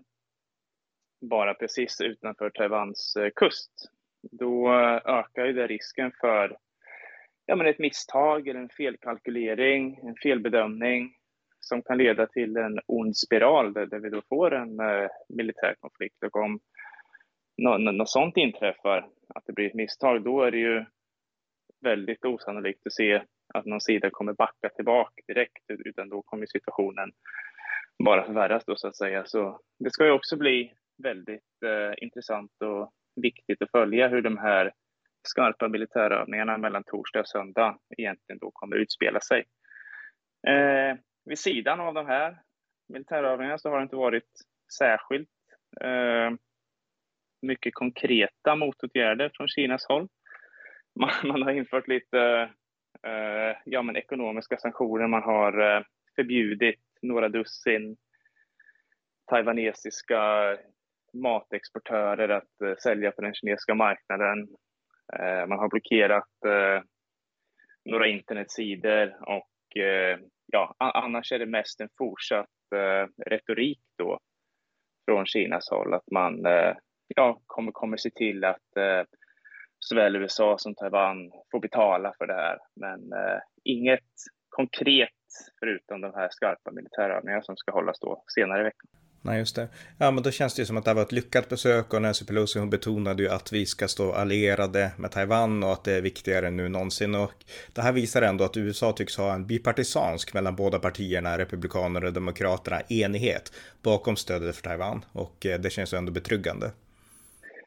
bara 1.22 1.54
precis 1.54 2.02
utanför 2.02 2.50
Taiwans 2.50 3.18
kust, 3.36 3.72
då 4.32 4.74
ökar 5.06 5.46
ju 5.46 5.54
det 5.54 5.68
risken 5.68 6.12
för 6.22 6.58
ja, 7.50 7.56
men 7.56 7.68
ett 7.68 7.80
misstag 7.80 8.48
eller 8.48 8.60
en 8.60 8.70
felkalkylering, 8.70 10.00
en 10.04 10.16
felbedömning 10.24 11.14
som 11.60 11.82
kan 11.82 11.98
leda 11.98 12.28
till 12.28 12.58
en 12.58 12.80
ond 12.86 13.18
spiral 13.18 13.74
där, 13.74 13.86
där 13.86 14.00
vi 14.00 14.10
då 14.10 14.22
får 14.30 14.54
en 14.54 14.80
eh, 14.80 15.10
militär 15.30 15.76
konflikt. 15.80 16.24
Och 16.24 16.36
om 16.36 16.60
något, 17.58 17.96
något 17.96 18.10
sånt 18.10 18.38
inträffar, 18.38 19.10
att 19.36 19.44
det 19.46 19.54
blir 19.54 19.68
ett 19.68 19.74
misstag, 19.74 20.24
då 20.24 20.44
är 20.44 20.52
det 20.52 20.58
ju 20.58 20.86
väldigt 21.82 22.26
osannolikt 22.26 22.88
att 22.88 22.94
se 22.94 23.22
att 23.54 23.66
någon 23.66 23.82
sida 23.82 24.10
kommer 24.10 24.34
backa 24.34 24.70
tillbaka 24.76 25.22
direkt, 25.28 25.64
utan 25.68 26.10
då 26.10 26.22
kommer 26.22 26.46
situationen 26.46 27.12
bara 28.04 28.26
förvärras 28.26 28.66
då 28.66 28.76
så 28.76 28.88
att 28.88 28.98
säga. 28.98 29.26
Så 29.26 29.60
det 29.80 29.92
ska 29.92 30.06
ju 30.06 30.12
också 30.12 30.38
bli 30.38 30.74
väldigt 31.04 31.64
eh, 31.66 32.04
intressant 32.04 32.52
och 32.62 32.92
viktigt 33.22 33.62
att 33.62 33.72
följa 33.72 34.08
hur 34.08 34.22
de 34.22 34.38
här 34.38 34.72
skarpa 35.28 35.68
militärövningarna 35.68 36.58
mellan 36.58 36.84
torsdag 36.84 37.20
och 37.20 37.28
söndag 37.28 37.80
egentligen 37.98 38.40
då 38.40 38.52
kommer 38.52 38.76
utspela 38.76 39.20
sig. 39.20 39.46
Eh, 40.48 40.98
vid 41.26 41.40
sidan 41.40 41.80
av 41.80 41.94
de 41.94 42.06
här 42.06 42.38
militärövningarna 42.88 43.58
så 43.58 43.70
har 43.70 43.78
det 43.78 43.84
inte 43.84 43.96
varit 43.96 44.30
särskilt 44.78 45.30
eh, 45.82 46.32
mycket 47.42 47.74
konkreta 47.74 48.56
motåtgärder 48.56 49.32
från 49.34 49.48
Kinas 49.48 49.86
håll. 49.86 50.08
Man, 51.00 51.10
man 51.24 51.44
har 51.44 51.52
infört 51.52 51.88
lite 51.88 52.50
eh, 53.04 53.58
ja, 53.66 53.82
men 53.82 53.96
ekonomiska 53.96 54.58
sanktioner, 54.58 55.08
man 55.08 55.24
har 55.24 55.76
eh, 55.78 55.84
förbjudit 56.16 56.80
några 57.02 57.30
dussin 57.30 57.98
taiwanesiska 59.30 60.58
matexportörer 61.14 62.30
att 62.30 62.62
eh, 62.62 62.76
sälja 62.84 63.12
på 63.12 63.22
den 63.22 63.34
kinesiska 63.34 63.76
marknaden. 63.76 64.48
Eh, 65.14 65.48
man 65.48 65.60
har 65.60 65.70
blockerat 65.70 66.46
eh, 66.46 66.84
några 67.86 68.08
internetsidor 68.08 69.16
och 69.22 69.78
eh, 69.82 70.20
ja, 70.46 70.76
annars 70.80 71.32
är 71.32 71.40
det 71.40 71.46
mest 71.46 71.82
en 71.82 71.90
fortsatt 71.98 72.48
eh, 72.76 73.26
retorik 73.26 73.82
då 73.98 74.20
från 75.06 75.26
Kinas 75.26 75.70
håll, 75.70 75.94
att 75.94 76.12
man 76.12 76.46
eh, 76.46 76.76
ja, 77.08 77.42
kommer, 77.46 77.72
kommer 77.72 77.98
se 77.98 78.10
till 78.10 78.44
att 78.44 78.58
såväl 79.80 80.16
USA 80.16 80.58
som 80.58 80.76
Taiwan 80.76 81.32
får 81.52 81.60
betala 81.60 82.14
för 82.18 82.28
det 82.28 82.34
här. 82.34 82.58
Men 82.76 83.00
inget 83.64 84.14
konkret 84.50 85.10
förutom 85.60 86.02
de 86.02 86.14
här 86.14 86.28
skarpa 86.32 86.72
militärövningarna 86.72 87.42
som 87.42 87.58
ska 87.58 87.72
hållas 87.72 88.00
då 88.00 88.24
senare 88.28 88.62
i 88.62 88.64
veckan. 88.64 88.99
Nej, 89.22 89.40
just 89.40 89.56
det. 89.56 89.68
Ja, 89.98 90.12
men 90.12 90.24
då 90.24 90.32
känns 90.32 90.56
det 90.56 90.62
ju 90.62 90.66
som 90.66 90.78
att 90.78 90.86
det 90.86 90.94
var 90.94 91.02
ett 91.02 91.12
lyckat 91.12 91.50
besök 91.50 91.94
och 91.94 92.02
Nancy 92.02 92.26
Pelosi 92.26 92.60
hon 92.60 92.70
betonade 92.70 93.24
ju 93.24 93.30
att 93.30 93.54
vi 93.54 93.66
ska 93.66 93.88
stå 93.88 94.12
allierade 94.12 94.92
med 94.98 95.12
Taiwan 95.12 95.64
och 95.64 95.72
att 95.72 95.84
det 95.84 95.94
är 95.94 96.02
viktigare 96.02 96.50
nu 96.50 96.66
än 96.66 96.72
någonsin. 96.72 97.16
Och 97.16 97.34
det 97.74 97.82
här 97.82 97.92
visar 97.92 98.22
ändå 98.22 98.44
att 98.44 98.58
USA 98.58 98.92
tycks 98.92 99.18
ha 99.18 99.34
en 99.34 99.48
bipartisansk 99.48 100.34
mellan 100.34 100.56
båda 100.56 100.80
partierna, 100.80 101.38
Republikanerna 101.38 102.08
och 102.08 102.14
demokraterna, 102.14 102.82
enighet 102.90 103.54
bakom 103.84 104.16
stödet 104.16 104.56
för 104.56 104.64
Taiwan. 104.64 105.06
Och 105.12 105.46
eh, 105.46 105.60
det 105.60 105.70
känns 105.70 105.94
ju 105.94 105.98
ändå 105.98 106.12
betryggande. 106.12 106.72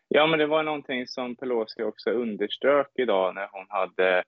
Ja, 0.09 0.27
men 0.27 0.39
det 0.39 0.47
var 0.47 0.63
någonting 0.63 1.07
som 1.07 1.37
Pelosi 1.37 1.83
också 1.83 2.11
underströk 2.11 2.91
idag 2.95 3.35
när 3.35 3.49
hon 3.53 3.67
hade 3.69 4.25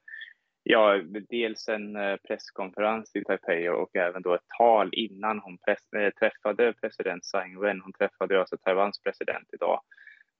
Ja, 0.66 1.00
dels 1.31 1.68
en 1.68 1.96
eh, 1.96 2.16
presskonferens 2.16 3.16
i 3.16 3.24
Taipei 3.24 3.68
och 3.68 3.96
även 3.96 4.22
då 4.22 4.35
ett 4.35 4.48
tal 4.59 4.90
innan 4.92 5.38
hon 5.38 5.59
press, 5.59 5.92
äh, 5.92 6.11
träffade 6.11 6.72
president 6.81 7.22
Tsai 7.22 7.48
Ing-wen. 7.48 7.81
Hon 7.81 7.92
träffade 7.92 8.40
alltså 8.40 8.57
Taiwans 8.57 9.03
president 9.03 9.48
idag 9.53 9.81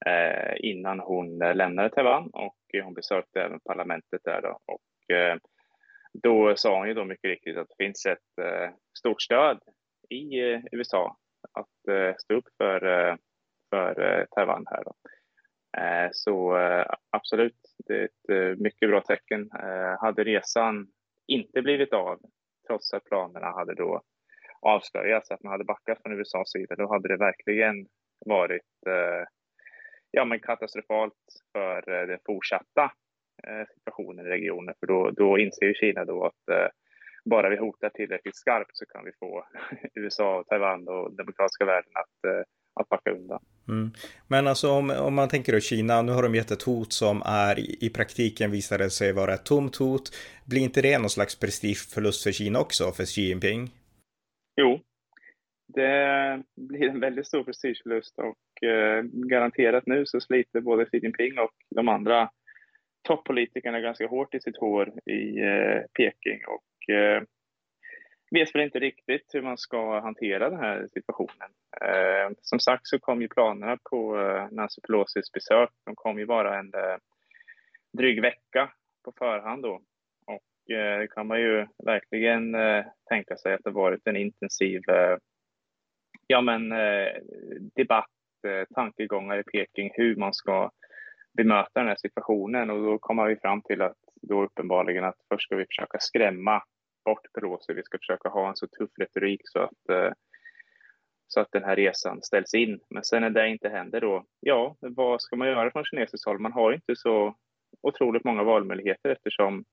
eh, 0.07 0.55
innan 0.57 1.01
hon 1.01 1.43
eh, 1.43 1.55
lämnade 1.55 1.89
Taiwan 1.89 2.31
och 2.33 2.57
hon 2.85 2.95
besökte 2.95 3.43
även 3.43 3.61
parlamentet 3.61 4.21
där 4.25 4.43
då. 4.43 4.59
Och 4.67 5.15
eh, 5.17 5.37
då 6.23 6.57
sa 6.57 6.79
hon 6.79 6.89
ju 6.89 6.95
då 6.95 7.05
mycket 7.05 7.29
riktigt 7.29 7.57
att 7.57 7.69
det 7.69 7.85
finns 7.85 8.07
ett 8.07 8.39
eh, 8.41 8.71
stort 8.99 9.23
stöd 9.23 9.61
i 10.09 10.39
USA 10.73 11.17
att 11.53 12.19
stå 12.19 12.35
upp 12.35 12.49
för, 12.59 12.81
för 13.71 14.27
Taiwan 14.31 14.65
här 14.71 14.85
då. 14.85 14.93
Eh, 15.79 16.09
så 16.13 16.59
eh, 16.59 16.87
absolut, 17.11 17.57
det 17.87 17.95
är 17.95 18.05
ett 18.05 18.29
eh, 18.29 18.63
mycket 18.63 18.89
bra 18.89 19.01
tecken. 19.01 19.51
Hade 20.01 20.25
resan 20.25 20.87
inte 21.27 21.63
blivit 21.63 21.93
av, 21.93 22.21
trots 22.67 22.93
att 22.93 23.05
planerna 23.05 23.47
hade 23.47 23.75
då 23.75 24.03
avslöjats, 24.61 25.31
att 25.31 25.43
man 25.43 25.53
hade 25.53 25.65
backat 25.65 26.03
från 26.03 26.21
USAs 26.21 26.51
sida, 26.51 26.75
då 26.77 26.93
hade 26.93 27.09
det 27.09 27.17
verkligen 27.17 27.87
varit 28.27 28.63
ja, 30.11 30.25
men 30.25 30.41
katastrofalt 30.41 31.15
för 31.53 32.07
den 32.07 32.19
fortsatta 32.27 32.93
situationen 33.75 34.27
i 34.27 34.29
regionen. 34.29 34.75
För 34.81 34.87
då, 34.87 35.11
då 35.11 35.39
inser 35.39 35.67
ju 35.67 35.75
Kina 35.75 36.05
då 36.05 36.25
att 36.25 36.75
bara 37.25 37.49
vi 37.49 37.57
hotar 37.57 37.89
tillräckligt 37.89 38.37
skarpt 38.37 38.77
så 38.77 38.87
kan 38.87 39.05
vi 39.05 39.13
få 39.21 39.47
USA, 39.95 40.45
Taiwan 40.49 40.89
och 40.89 41.17
demokratiska 41.17 41.65
världen 41.65 41.93
att 41.95 42.47
att 42.75 42.89
backa 42.89 43.11
undan. 43.11 43.41
Mm. 43.69 43.91
Men 44.29 44.47
alltså 44.47 44.71
om, 44.71 44.91
om 44.91 45.15
man 45.15 45.29
tänker 45.29 45.53
då 45.53 45.61
Kina, 45.61 46.03
nu 46.03 46.13
har 46.13 46.23
de 46.23 46.35
gett 46.35 46.51
ett 46.51 46.63
hot 46.63 46.93
som 46.93 47.23
är 47.27 47.85
i, 47.85 47.91
praktiken 47.91 48.51
visade 48.51 48.91
sig 48.91 49.13
vara 49.13 49.35
ett 49.35 49.45
tomt 49.45 49.77
hot. 49.77 50.11
Blir 50.45 50.61
inte 50.61 50.83
det 50.83 50.99
någon 50.99 51.11
slags 51.11 51.41
prestigeförlust 51.41 52.23
för 52.23 52.33
Kina 52.33 52.61
också, 52.61 52.93
för 52.93 53.05
Xi 53.05 53.23
Jinping? 53.23 53.71
Jo, 54.61 54.81
det 55.75 56.43
blir 56.57 56.89
en 56.89 57.01
väldigt 57.01 57.27
stor 57.27 57.45
prestigeförlust 57.45 58.19
och 58.19 58.69
eh, 58.69 59.03
garanterat 59.03 59.87
nu 59.87 60.07
så 60.07 60.21
sliter 60.21 60.61
både 60.61 60.85
Xi 60.85 60.99
Jinping 61.03 61.39
och 61.39 61.55
de 61.71 61.89
andra 61.89 62.31
toppolitikerna 63.09 63.81
ganska 63.81 64.07
hårt 64.07 64.35
i 64.35 64.41
sitt 64.41 64.57
hår 64.57 64.89
i 65.07 65.41
eh, 65.41 65.83
Peking 65.99 66.41
och 66.47 66.95
eh, 66.95 67.23
vet 68.35 68.55
väl 68.55 68.63
inte 68.63 68.79
riktigt 68.79 69.31
hur 69.33 69.43
man 69.43 69.59
ska 69.59 70.01
hantera 70.01 70.51
den 70.51 70.59
här 70.59 70.87
situationen. 70.93 71.51
Eh, 71.81 72.37
som 72.41 72.61
sagt 72.61 72.87
så 72.87 72.99
kom 72.99 73.23
ju 73.23 73.29
planerna 73.29 73.79
på 73.91 74.21
eh, 74.21 74.49
Nancy 74.51 74.81
Pelosis 74.81 75.33
besök, 75.33 75.71
de 75.87 75.95
kom 75.95 76.19
ju 76.19 76.27
bara 76.27 76.59
en 76.59 76.75
eh, 76.75 76.97
dryg 77.99 78.23
vecka 78.23 78.73
på 79.05 79.13
förhand 79.19 79.63
då. 79.63 79.81
Och 80.27 80.75
eh, 80.75 80.99
det 80.99 81.09
kan 81.15 81.27
man 81.27 81.41
ju 81.41 81.67
verkligen 81.85 82.55
eh, 82.55 82.85
tänka 83.09 83.37
sig 83.37 83.55
att 83.55 83.65
det 83.65 83.71
varit 83.71 84.07
en 84.07 84.17
intensiv 84.17 84.83
eh, 84.89 85.17
ja, 86.27 86.41
men, 86.41 86.73
eh, 86.73 87.09
debatt, 87.75 88.11
eh, 88.47 88.75
tankegångar 88.75 89.39
i 89.39 89.43
Peking 89.43 89.91
hur 89.95 90.17
man 90.17 90.35
ska 90.35 90.71
bemöta 91.37 91.81
den 91.81 91.89
här 91.89 91.97
situationen 91.97 92.71
och 92.71 92.83
då 92.83 92.99
kommer 92.99 93.27
vi 93.27 93.37
fram 93.37 93.63
till 93.63 93.83
att 93.83 93.97
då 94.23 94.43
uppenbarligen 94.43 95.05
att 95.05 95.17
först 95.29 95.47
ska 95.47 95.57
vi 95.57 95.67
försöka 95.67 95.99
skrämma 96.01 96.63
bort 97.05 97.33
Pelosi. 97.33 97.73
Vi 97.73 97.83
ska 97.83 97.99
försöka 97.99 98.29
ha 98.29 98.49
en 98.49 98.57
så 98.57 98.67
tuff 98.67 98.91
retorik 98.99 99.41
så 99.45 99.59
att, 99.59 99.89
eh, 99.91 100.13
så 101.27 101.41
att 101.41 101.53
den 101.53 101.65
här 101.65 101.77
resan 101.77 102.23
ställs 102.23 102.55
in. 102.55 102.81
Men 102.91 103.05
sen 103.05 103.23
när 103.23 103.31
det 103.31 103.49
inte 103.49 103.69
händer 103.69 104.01
då, 104.01 104.25
ja, 104.41 104.77
vad 104.81 105.23
ska 105.23 105.37
man 105.37 105.49
göra 105.49 105.71
från 105.71 105.85
kinesiskt 105.85 106.27
håll? 106.27 106.39
Man 106.39 106.53
har 106.53 106.73
inte 106.73 106.97
så 106.97 107.35
otroligt 107.83 108.25
många 108.25 108.43
valmöjligheter 108.43 109.11
eftersom 109.11 109.65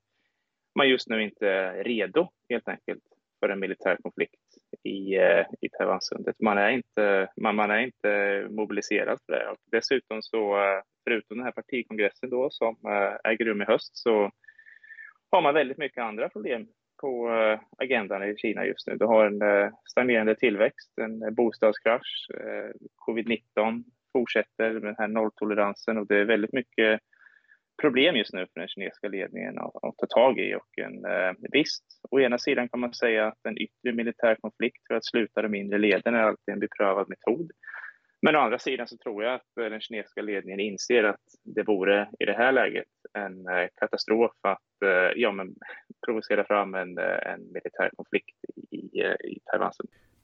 man 0.76 0.90
just 0.90 1.10
nu 1.10 1.24
inte 1.24 1.50
är 1.50 1.84
redo 1.84 2.30
helt 2.50 2.68
enkelt 2.68 3.04
för 3.40 3.50
en 3.50 3.60
militär 3.60 3.98
konflikt 4.04 4.42
i, 4.84 5.16
eh, 5.16 5.46
i 5.62 5.70
Taiwansundet. 5.70 6.36
Man 6.40 6.58
är 6.58 6.70
inte, 6.70 7.28
man, 7.38 7.56
man 7.56 7.72
är 7.72 7.80
inte 7.80 8.48
mobiliserad 8.50 9.20
för 9.26 9.34
det. 9.34 9.48
Och 9.48 9.58
dessutom 9.72 10.22
så, 10.22 10.56
eh, 10.56 10.82
förutom 11.04 11.38
den 11.38 11.46
här 11.46 11.52
partikongressen 11.52 12.30
då 12.30 12.50
som 12.50 12.76
äger 13.24 13.46
rum 13.46 13.62
i 13.62 13.66
höst, 13.66 13.98
så 13.98 14.32
har 15.32 15.42
man 15.42 15.54
väldigt 15.54 15.78
mycket 15.78 16.04
andra 16.04 16.30
problem 16.30 16.68
på 17.02 17.30
eh, 17.30 17.60
agendan 17.78 18.24
i 18.24 18.36
Kina 18.38 18.66
just 18.66 18.88
nu. 18.88 18.96
Du 18.96 19.06
har 19.06 19.26
en 19.26 19.42
eh, 19.42 19.72
stagnerande 19.92 20.36
tillväxt, 20.36 20.98
en 21.02 21.24
eh, 21.24 21.30
bostadskrasch, 21.30 22.28
covid-19 23.08 23.84
fortsätter 24.14 24.74
med 24.74 24.84
den 24.84 24.96
här 24.98 25.08
nolltoleransen 25.08 25.98
och 25.98 26.08
det 26.08 26.18
är 26.18 26.26
väldigt 26.26 26.54
mycket 26.54 27.00
problem 27.82 28.16
just 28.16 28.34
nu 28.34 28.48
för 28.54 28.60
den 28.60 28.68
kinesiska 28.68 29.08
ledningen 29.08 29.58
att, 29.58 29.76
att 29.76 29.98
ta 29.98 30.08
tag 30.08 30.40
i. 30.40 30.56
Och 30.56 30.80
en, 30.82 31.06
eh, 31.06 31.34
visst, 31.52 31.84
å 32.12 32.20
ena 32.20 32.38
sidan 32.38 32.70
kan 32.70 32.80
man 32.80 32.94
säga 32.94 33.28
att 33.28 33.46
en 33.46 33.58
yttre 33.58 33.92
militär 33.94 34.36
konflikt 34.36 34.88
för 34.88 34.96
att 34.96 35.06
sluta 35.06 35.42
de 35.42 35.56
inre 35.56 35.78
leden 35.78 36.16
är 36.16 36.20
alltid 36.20 36.54
en 36.54 36.60
beprövad 36.60 37.10
metod. 37.10 37.52
Men 38.22 38.36
å 38.36 38.40
andra 38.40 38.60
sidan 38.60 38.88
så 38.88 38.98
tror 38.98 39.24
jag 39.24 39.34
att 39.34 39.48
den 39.56 39.82
kinesiska 39.82 40.22
ledningen 40.22 40.60
inser 40.60 41.04
att 41.04 41.26
det 41.56 41.64
vore 41.64 42.10
i 42.20 42.26
det 42.26 42.34
här 42.34 42.52
läget 42.52 42.88
en 43.14 43.46
katastrof 43.76 44.32
att 44.42 44.62
ja, 45.16 45.32
men 45.32 45.56
provocera 46.06 46.44
fram 46.44 46.76
en, 46.76 46.98
en 46.98 47.52
militär 47.54 47.92
konflikt 47.96 48.36
i, 48.72 49.02
i 49.24 49.40
Taiwan. 49.46 49.72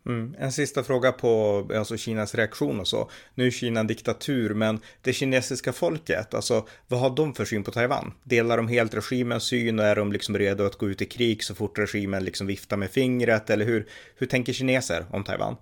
Mm. 0.08 0.36
En 0.40 0.52
sista 0.52 0.84
fråga 0.84 1.12
på 1.12 1.64
alltså 1.76 1.98
Kinas 1.98 2.36
reaktion 2.36 2.80
och 2.80 2.88
så. 2.88 3.10
Nu 3.36 3.48
är 3.48 3.52
Kina 3.52 3.80
en 3.80 3.88
diktatur, 3.88 4.54
men 4.54 4.80
det 5.04 5.14
kinesiska 5.14 5.74
folket, 5.74 6.34
alltså 6.34 6.66
vad 6.90 7.00
har 7.00 7.16
de 7.16 7.34
för 7.34 7.46
syn 7.46 7.64
på 7.64 7.72
Taiwan? 7.72 8.14
Delar 8.24 8.58
de 8.58 8.68
helt 8.68 8.96
regimens 8.96 9.44
syn 9.44 9.80
och 9.80 9.86
är 9.86 9.96
de 9.96 10.12
liksom 10.12 10.38
redo 10.38 10.64
att 10.64 10.76
gå 10.76 10.90
ut 10.90 11.02
i 11.02 11.06
krig 11.06 11.44
så 11.44 11.56
fort 11.56 11.80
regimen 11.80 12.24
liksom 12.24 12.48
viftar 12.48 12.78
med 12.78 12.90
fingret? 12.90 13.50
Eller 13.50 13.66
hur, 13.66 13.86
hur 14.18 14.28
tänker 14.28 14.54
kineser 14.54 15.06
om 15.12 15.24
Taiwan? 15.24 15.56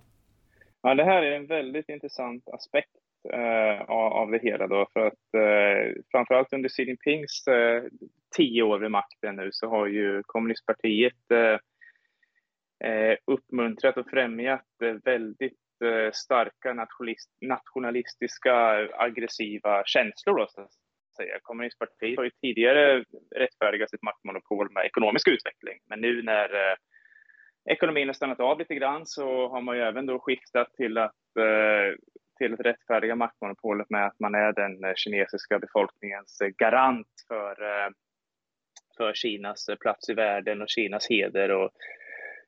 Ja, 0.82 0.94
det 0.94 1.04
här 1.04 1.22
är 1.22 1.36
en 1.36 1.46
väldigt 1.46 1.88
intressant 1.88 2.48
aspekt 2.48 2.90
eh, 2.94 3.05
Eh, 3.32 3.82
av 3.90 4.30
det 4.30 4.38
hela 4.42 4.66
då, 4.66 4.86
för 4.92 5.00
att 5.00 5.34
eh, 5.36 6.02
framförallt 6.10 6.52
under 6.52 6.68
Xi 6.68 6.82
Jinpings 6.82 7.46
eh, 7.46 7.82
tio 8.36 8.62
år 8.62 8.78
vid 8.78 8.90
makten 8.90 9.36
nu 9.36 9.48
så 9.52 9.68
har 9.68 9.86
ju 9.86 10.22
kommunistpartiet 10.26 11.30
eh, 11.30 11.58
eh 12.90 13.16
uppmuntrat 13.26 13.96
och 13.96 14.10
främjat 14.10 14.82
eh, 14.84 14.94
väldigt 15.04 15.82
eh, 15.84 16.12
starka 16.12 16.86
nationalistiska 17.40 18.54
aggressiva 18.92 19.82
känslor. 19.86 20.38
Då, 20.38 20.46
så 20.48 20.60
att 20.60 20.70
säga. 21.16 21.38
Kommunistpartiet 21.42 22.16
har 22.16 22.24
ju 22.24 22.30
tidigare 22.30 23.04
rättfärdigat 23.36 23.90
sitt 23.90 24.02
maktmonopol 24.02 24.72
med 24.72 24.86
ekonomisk 24.86 25.28
utveckling, 25.28 25.78
men 25.88 26.00
nu 26.00 26.22
när 26.22 26.54
eh, 26.54 26.76
ekonomin 27.70 28.08
har 28.08 28.14
stannat 28.14 28.40
av 28.40 28.58
lite 28.58 28.74
grann 28.74 29.06
så 29.06 29.48
har 29.48 29.60
man 29.60 29.76
ju 29.76 29.82
även 29.82 30.06
då 30.06 30.18
skiftat 30.18 30.74
till 30.74 30.98
att 30.98 31.36
eh, 31.38 31.94
till 32.36 32.54
att 32.54 32.60
rättfärdiga 32.60 33.16
maktmonopolet 33.16 33.90
med 33.90 34.06
att 34.06 34.20
man 34.20 34.34
är 34.34 34.52
den 34.52 34.84
eh, 34.84 34.94
kinesiska 34.96 35.58
befolkningens 35.58 36.40
eh, 36.40 36.48
garant 36.48 37.08
för 37.28 37.62
eh, 37.62 37.90
för 38.96 39.12
Kinas 39.14 39.66
plats 39.80 40.08
i 40.08 40.14
världen 40.14 40.62
och 40.62 40.68
Kinas 40.68 41.10
heder 41.10 41.50
och 41.50 41.70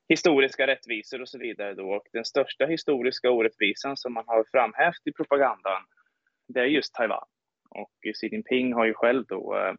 historiska 0.08 0.66
rättvisor 0.66 1.20
och 1.20 1.28
så 1.28 1.38
vidare. 1.38 1.74
Då. 1.74 1.90
Och 1.90 2.06
den 2.12 2.24
största 2.24 2.66
historiska 2.66 3.30
orättvisan 3.30 3.96
som 3.96 4.14
man 4.14 4.24
har 4.26 4.44
framhävt 4.50 5.06
i 5.06 5.12
propagandan, 5.12 5.82
det 6.48 6.60
är 6.60 6.64
just 6.64 6.94
Taiwan. 6.94 7.26
Och 7.70 7.92
Xi 8.14 8.28
Jinping 8.32 8.72
har 8.72 8.86
ju 8.86 8.94
själv 8.94 9.24
då 9.26 9.74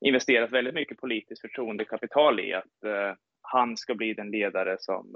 investerat 0.00 0.50
väldigt 0.50 0.74
mycket 0.74 0.98
politiskt 0.98 1.40
förtroendekapital 1.40 2.40
i 2.40 2.54
att 2.54 2.78
han 3.42 3.76
ska 3.76 3.94
bli 3.94 4.14
den 4.14 4.30
ledare 4.30 4.76
som 4.78 5.12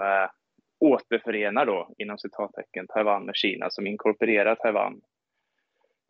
återförenar 0.84 1.66
då, 1.66 1.94
inom 1.98 2.18
citattecken, 2.18 2.86
Taiwan 2.86 3.24
med 3.24 3.36
Kina, 3.36 3.70
som 3.70 3.86
inkorporerar 3.86 4.54
Taiwan 4.54 5.00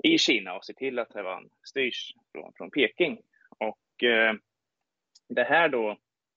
i 0.02 0.18
Kina 0.18 0.54
och 0.54 0.64
ser 0.64 0.74
till 0.74 0.98
att 0.98 1.10
Taiwan 1.10 1.48
styrs 1.62 2.14
från, 2.32 2.52
från 2.56 2.70
Peking. 2.70 3.20
Och 3.58 4.04
eh, 4.04 4.34
det 5.28 5.44
här 5.44 5.68
då 5.68 5.96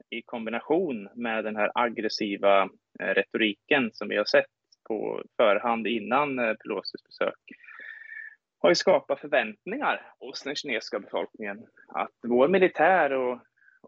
i 0.10 0.22
kombination 0.22 1.10
med 1.16 1.44
den 1.44 1.56
här 1.56 1.72
aggressiva 1.74 2.70
eh, 3.00 3.08
retoriken 3.08 3.90
som 3.94 4.08
vi 4.08 4.18
har 4.18 4.26
sett 4.26 4.46
på 4.88 5.24
förhand 5.38 5.88
innan 5.88 6.40
eh, 6.40 6.54
Pelosis 6.54 7.04
besök 7.04 7.40
har 8.60 8.70
ju 8.70 8.76
skapat 8.76 9.20
förväntningar 9.20 10.14
hos 10.20 10.44
den 10.44 10.56
kinesiska 10.56 11.00
befolkningen 11.00 11.66
att 11.88 12.12
vår 12.28 12.48
militär 12.48 13.12
och, 13.12 13.40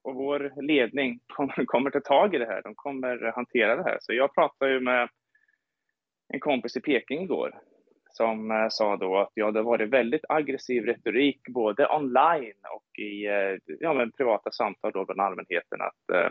och 0.03 0.15
vår 0.15 0.61
ledning 0.61 1.19
kommer, 1.27 1.65
kommer 1.65 1.89
ta 1.89 1.99
tag 1.99 2.35
i 2.35 2.37
det 2.37 2.45
här. 2.45 2.61
De 2.61 2.75
kommer 2.75 3.31
hantera 3.35 3.75
det 3.75 3.83
här. 3.83 3.97
Så 4.01 4.13
jag 4.13 4.35
pratade 4.35 4.71
ju 4.71 4.79
med 4.79 5.09
en 6.33 6.39
kompis 6.39 6.77
i 6.77 6.81
Peking 6.81 7.23
igår 7.23 7.59
som 8.11 8.51
eh, 8.51 8.67
sa 8.69 8.97
då 8.97 9.17
att 9.17 9.31
ja, 9.33 9.51
det 9.51 9.59
har 9.59 9.63
varit 9.63 9.89
väldigt 9.89 10.25
aggressiv 10.29 10.83
retorik 10.85 11.41
både 11.49 11.89
online 11.89 12.61
och 12.75 12.99
i 12.99 13.25
eh, 13.27 13.75
ja, 13.79 13.93
men 13.93 14.11
privata 14.11 14.51
samtal 14.51 14.91
då 14.91 15.05
bland 15.05 15.21
allmänheten 15.21 15.81
att 15.81 16.15
eh, 16.15 16.29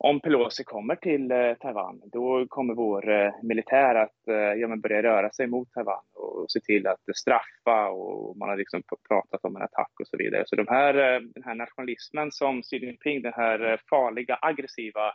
om 0.00 0.20
Pelosi 0.20 0.64
kommer 0.64 0.96
till 0.96 1.30
eh, 1.30 1.54
Taiwan, 1.54 2.00
då 2.12 2.46
kommer 2.48 2.74
vår 2.74 3.10
eh, 3.10 3.32
militär 3.42 3.94
att 3.94 4.28
eh, 4.28 4.34
ja, 4.34 4.68
men 4.68 4.80
börja 4.80 5.02
röra 5.02 5.30
sig 5.30 5.46
mot 5.46 5.72
Taiwan 5.72 6.04
och 6.14 6.50
se 6.50 6.60
till 6.60 6.86
att 6.86 7.00
straffa 7.16 7.88
och 7.88 8.36
man 8.36 8.48
har 8.48 8.56
liksom 8.56 8.82
pratat 9.08 9.44
om 9.44 9.56
en 9.56 9.62
attack 9.62 9.92
och 10.00 10.06
så 10.06 10.16
vidare. 10.16 10.42
Så 10.46 10.56
de 10.56 10.66
här, 10.68 10.94
eh, 10.94 11.20
den 11.20 11.44
här 11.44 11.54
nationalismen 11.54 12.32
som 12.32 12.62
Xi 12.62 12.76
Jinping, 12.76 13.22
den 13.22 13.32
här 13.32 13.72
eh, 13.72 13.78
farliga, 13.90 14.38
aggressiva, 14.42 15.14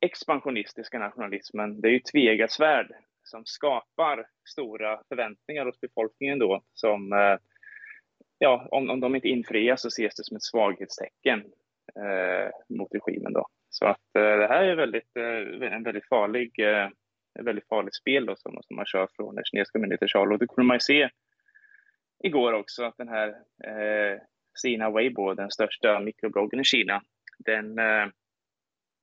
expansionistiska 0.00 0.98
nationalismen, 0.98 1.80
det 1.80 1.88
är 1.88 1.92
ju 1.92 2.00
tvegat 2.00 2.50
svärd 2.50 2.92
som 3.22 3.42
skapar 3.44 4.26
stora 4.50 5.02
förväntningar 5.08 5.66
hos 5.66 5.80
befolkningen 5.80 6.38
då 6.38 6.62
som 6.72 7.12
eh, 7.12 7.36
ja, 8.38 8.68
om, 8.70 8.90
om 8.90 9.00
de 9.00 9.14
inte 9.14 9.28
infrias 9.28 9.82
så 9.82 9.88
ses 9.88 10.14
det 10.14 10.24
som 10.24 10.36
ett 10.36 10.42
svaghetstecken 10.42 11.40
eh, 11.96 12.76
mot 12.76 12.88
regimen 12.94 13.32
då. 13.32 13.46
Så 13.70 13.86
att 13.86 14.16
eh, 14.18 14.36
det 14.38 14.46
här 14.46 14.62
är 14.64 14.76
väldigt, 14.76 15.16
eh, 15.16 15.72
en 15.72 15.82
väldigt 15.82 16.08
farlig, 16.08 16.58
eh, 16.58 16.86
ett 17.38 17.44
väldigt 17.44 17.68
farligt 17.68 17.94
spel 17.94 18.26
då, 18.26 18.36
som, 18.36 18.58
som 18.62 18.76
man 18.76 18.86
kör 18.86 19.08
från 19.16 19.34
den 19.34 19.44
kinesiska 19.44 19.78
myndighetens 19.78 20.14
håll. 20.14 20.32
Och 20.32 20.38
det 20.38 20.46
kunde 20.46 20.66
man 20.66 20.76
ju 20.76 20.80
se 20.80 21.08
igår 22.24 22.52
också 22.52 22.84
att 22.84 22.96
den 22.96 23.08
här 23.08 23.28
eh, 23.64 24.18
Sina 24.58 24.90
Weibo, 24.90 25.34
den 25.34 25.50
största 25.50 26.00
mikrobloggen 26.00 26.60
i 26.60 26.64
Kina, 26.64 27.02
den 27.38 27.78
eh, 27.78 28.06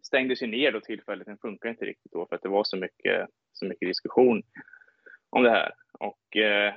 stängdes 0.04 0.42
ju 0.42 0.48
ner 0.48 0.72
då 0.72 0.80
tillfälligt. 0.80 1.28
Den 1.28 1.38
funkar 1.38 1.70
inte 1.70 1.86
riktigt 1.86 2.12
då 2.12 2.26
för 2.30 2.36
att 2.36 2.42
det 2.42 2.50
var 2.50 2.64
så 2.64 2.78
mycket, 2.78 3.28
så 3.54 3.66
mycket 3.66 3.88
diskussion 3.88 4.44
om 5.30 5.44
det 5.44 5.50
här. 5.50 5.72
Och 6.00 6.38
eh, 6.38 6.74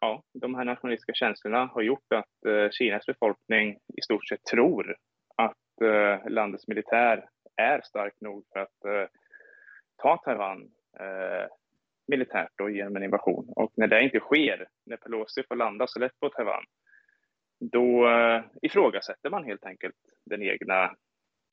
ja, 0.00 0.22
de 0.34 0.54
här 0.54 0.64
nationalistiska 0.64 1.12
känslorna 1.14 1.66
har 1.66 1.82
gjort 1.82 2.12
att 2.14 2.44
eh, 2.46 2.70
Kinas 2.70 3.06
befolkning 3.06 3.78
i 3.96 4.02
stort 4.02 4.28
sett 4.28 4.44
tror 4.44 4.96
att 5.36 5.82
eh, 5.82 6.30
landets 6.30 6.68
militär 6.68 7.24
är 7.56 7.80
stark 7.80 8.14
nog 8.20 8.44
för 8.52 8.60
att 8.60 8.84
eh, 8.84 9.08
ta 10.02 10.16
Taiwan 10.16 10.62
eh, 11.00 11.48
militärt 12.06 12.52
då 12.56 12.70
genom 12.70 12.96
en 12.96 13.02
invasion. 13.02 13.52
Och 13.56 13.72
när 13.76 13.86
det 13.86 14.02
inte 14.02 14.20
sker, 14.20 14.68
när 14.86 14.96
Pelosi 14.96 15.42
får 15.48 15.56
landa 15.56 15.86
så 15.86 15.98
lätt 15.98 16.20
på 16.20 16.28
Taiwan, 16.28 16.64
då 17.60 18.08
eh, 18.08 18.42
ifrågasätter 18.62 19.30
man 19.30 19.44
helt 19.44 19.64
enkelt 19.64 19.94
den 20.24 20.42
egna 20.42 20.84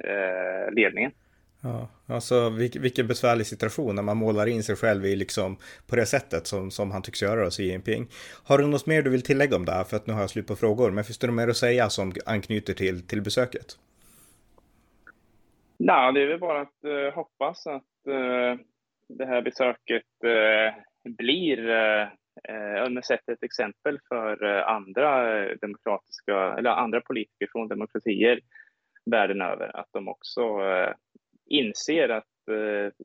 eh, 0.03 0.71
ledningen. 0.71 1.11
Ja, 1.63 1.87
alltså 2.07 2.49
vilken 2.79 3.07
besvärlig 3.07 3.47
situation 3.47 3.95
när 3.95 4.03
man 4.03 4.17
målar 4.17 4.47
in 4.47 4.63
sig 4.63 4.75
själv 4.75 5.05
i 5.05 5.15
liksom 5.15 5.57
på 5.87 5.95
det 5.95 6.05
sättet 6.05 6.47
som, 6.47 6.71
som 6.71 6.91
han 6.91 7.01
tycks 7.01 7.21
göra, 7.21 7.49
Xi 7.49 7.63
Jinping. 7.63 8.07
Har 8.43 8.57
du 8.57 8.67
något 8.67 8.85
mer 8.85 9.01
du 9.01 9.09
vill 9.09 9.21
tillägga 9.21 9.55
om 9.55 9.65
det 9.65 9.71
här? 9.71 9.83
För 9.83 9.97
att 9.97 10.07
nu 10.07 10.13
har 10.13 10.21
jag 10.21 10.29
slut 10.29 10.47
på 10.47 10.55
frågor, 10.55 10.91
men 10.91 11.03
finns 11.03 11.17
det 11.17 11.27
något 11.27 11.35
mer 11.35 11.47
att 11.47 11.57
säga 11.57 11.89
som 11.89 12.13
anknyter 12.25 12.73
till, 12.73 13.07
till 13.07 13.21
besöket? 13.21 13.77
Nej, 15.83 16.13
det 16.13 16.21
är 16.21 16.27
väl 16.27 16.39
bara 16.39 16.61
att 16.61 16.85
uh, 16.85 17.13
hoppas 17.13 17.67
att 17.67 18.07
uh, 18.07 18.55
det 19.09 19.25
här 19.25 19.41
besöket 19.41 20.03
uh, 20.25 20.83
blir 21.17 21.69
uh, 21.69 23.01
sett 23.01 23.29
ett 23.29 23.43
exempel 23.43 23.99
för 24.09 24.43
andra 24.61 25.35
demokratiska 25.55 26.55
eller 26.57 26.69
andra 26.69 27.01
politiker 27.01 27.47
från 27.51 27.67
demokratier 27.67 28.39
världen 29.11 29.41
över 29.41 29.75
att 29.77 29.87
de 29.91 30.07
också 30.07 30.41
inser 31.45 32.09
att 32.09 32.25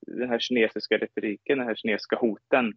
den 0.07 0.29
här 0.29 0.39
kinesiska 0.39 0.99
retoriken, 0.99 1.59
den 1.59 1.67
här 1.67 1.75
kinesiska 1.75 2.17
hoten, 2.17 2.73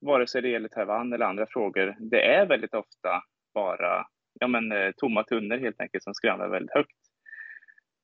vare 0.00 0.26
sig 0.26 0.42
det 0.42 0.48
gäller 0.48 0.68
Taiwan 0.68 1.12
eller 1.12 1.26
andra 1.26 1.46
frågor, 1.46 1.96
det 1.98 2.34
är 2.34 2.46
väldigt 2.46 2.74
ofta 2.74 3.22
bara 3.54 4.06
ja, 4.40 4.46
men, 4.46 4.92
tomma 4.96 5.24
tunnor 5.24 5.56
helt 5.56 5.80
enkelt 5.80 6.04
som 6.04 6.14
skramlar 6.14 6.48
väldigt 6.48 6.74
högt. 6.74 7.03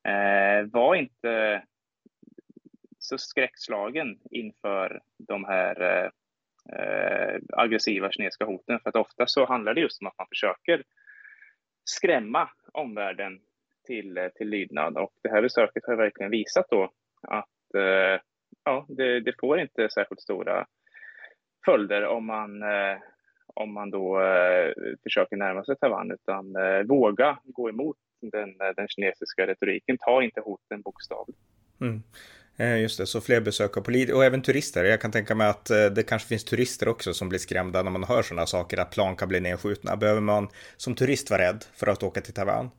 Eh, 0.03 0.65
var 0.71 0.95
inte 0.95 1.63
så 2.99 3.17
skräckslagen 3.17 4.19
inför 4.31 5.01
de 5.27 5.45
här 5.45 5.81
eh, 5.81 6.09
eh, 6.79 7.39
aggressiva 7.53 8.11
kinesiska 8.11 8.45
hoten. 8.45 8.79
För 8.79 8.89
att 8.89 8.95
ofta 8.95 9.27
så 9.27 9.45
handlar 9.45 9.73
det 9.73 9.81
just 9.81 10.01
om 10.01 10.07
att 10.07 10.17
man 10.17 10.27
försöker 10.27 10.83
skrämma 11.83 12.49
omvärlden 12.73 13.39
till, 13.87 14.17
eh, 14.17 14.27
till 14.27 14.49
lydnad. 14.49 14.97
Och 14.97 15.13
det 15.23 15.29
här 15.29 15.41
besöket 15.41 15.85
har 15.85 15.95
verkligen 15.95 16.31
visat 16.31 16.65
då 16.69 16.91
att 17.21 17.75
eh, 17.75 18.21
ja, 18.63 18.85
det, 18.89 19.19
det, 19.19 19.33
får 19.39 19.59
inte 19.59 19.89
särskilt 19.89 20.21
stora 20.21 20.65
följder 21.65 22.05
om 22.05 22.25
man, 22.25 22.63
eh, 22.63 22.97
om 23.55 23.73
man 23.73 23.89
då 23.89 24.21
eh, 24.21 24.73
försöker 25.03 25.37
närma 25.37 25.63
sig 25.63 25.75
Taiwan, 25.77 26.11
utan 26.11 26.55
eh, 26.55 26.83
våga 26.83 27.39
gå 27.43 27.69
emot 27.69 27.97
den, 28.29 28.57
den 28.75 28.87
kinesiska 28.87 29.47
retoriken. 29.47 29.97
Ta 29.97 30.23
inte 30.23 30.41
hoten 30.41 30.81
bokstavligt. 30.81 31.39
Mm. 31.81 32.03
Eh, 32.61 32.81
just 32.81 32.97
det, 32.97 33.05
så 33.05 33.21
fler 33.21 33.41
besök 33.41 33.77
av 33.77 33.81
polis 33.81 34.11
och 34.11 34.25
även 34.25 34.41
turister. 34.41 34.83
Jag 34.83 35.01
kan 35.01 35.11
tänka 35.11 35.35
mig 35.35 35.47
att 35.47 35.69
eh, 35.69 35.85
det 35.85 36.03
kanske 36.03 36.27
finns 36.27 36.45
turister 36.45 36.87
också 36.87 37.13
som 37.13 37.29
blir 37.29 37.39
skrämda 37.39 37.83
när 37.83 37.91
man 37.91 38.03
hör 38.03 38.21
sådana 38.21 38.45
saker, 38.45 38.77
att 38.77 38.91
plan 38.91 39.15
kan 39.15 39.29
bli 39.29 39.39
nedskjutna. 39.39 39.97
Behöver 39.97 40.21
man 40.21 40.49
som 40.77 40.95
turist 40.95 41.31
vara 41.31 41.41
rädd 41.41 41.63
för 41.73 41.87
att 41.87 42.03
åka 42.03 42.21
till 42.21 42.33
Taiwan? 42.33 42.69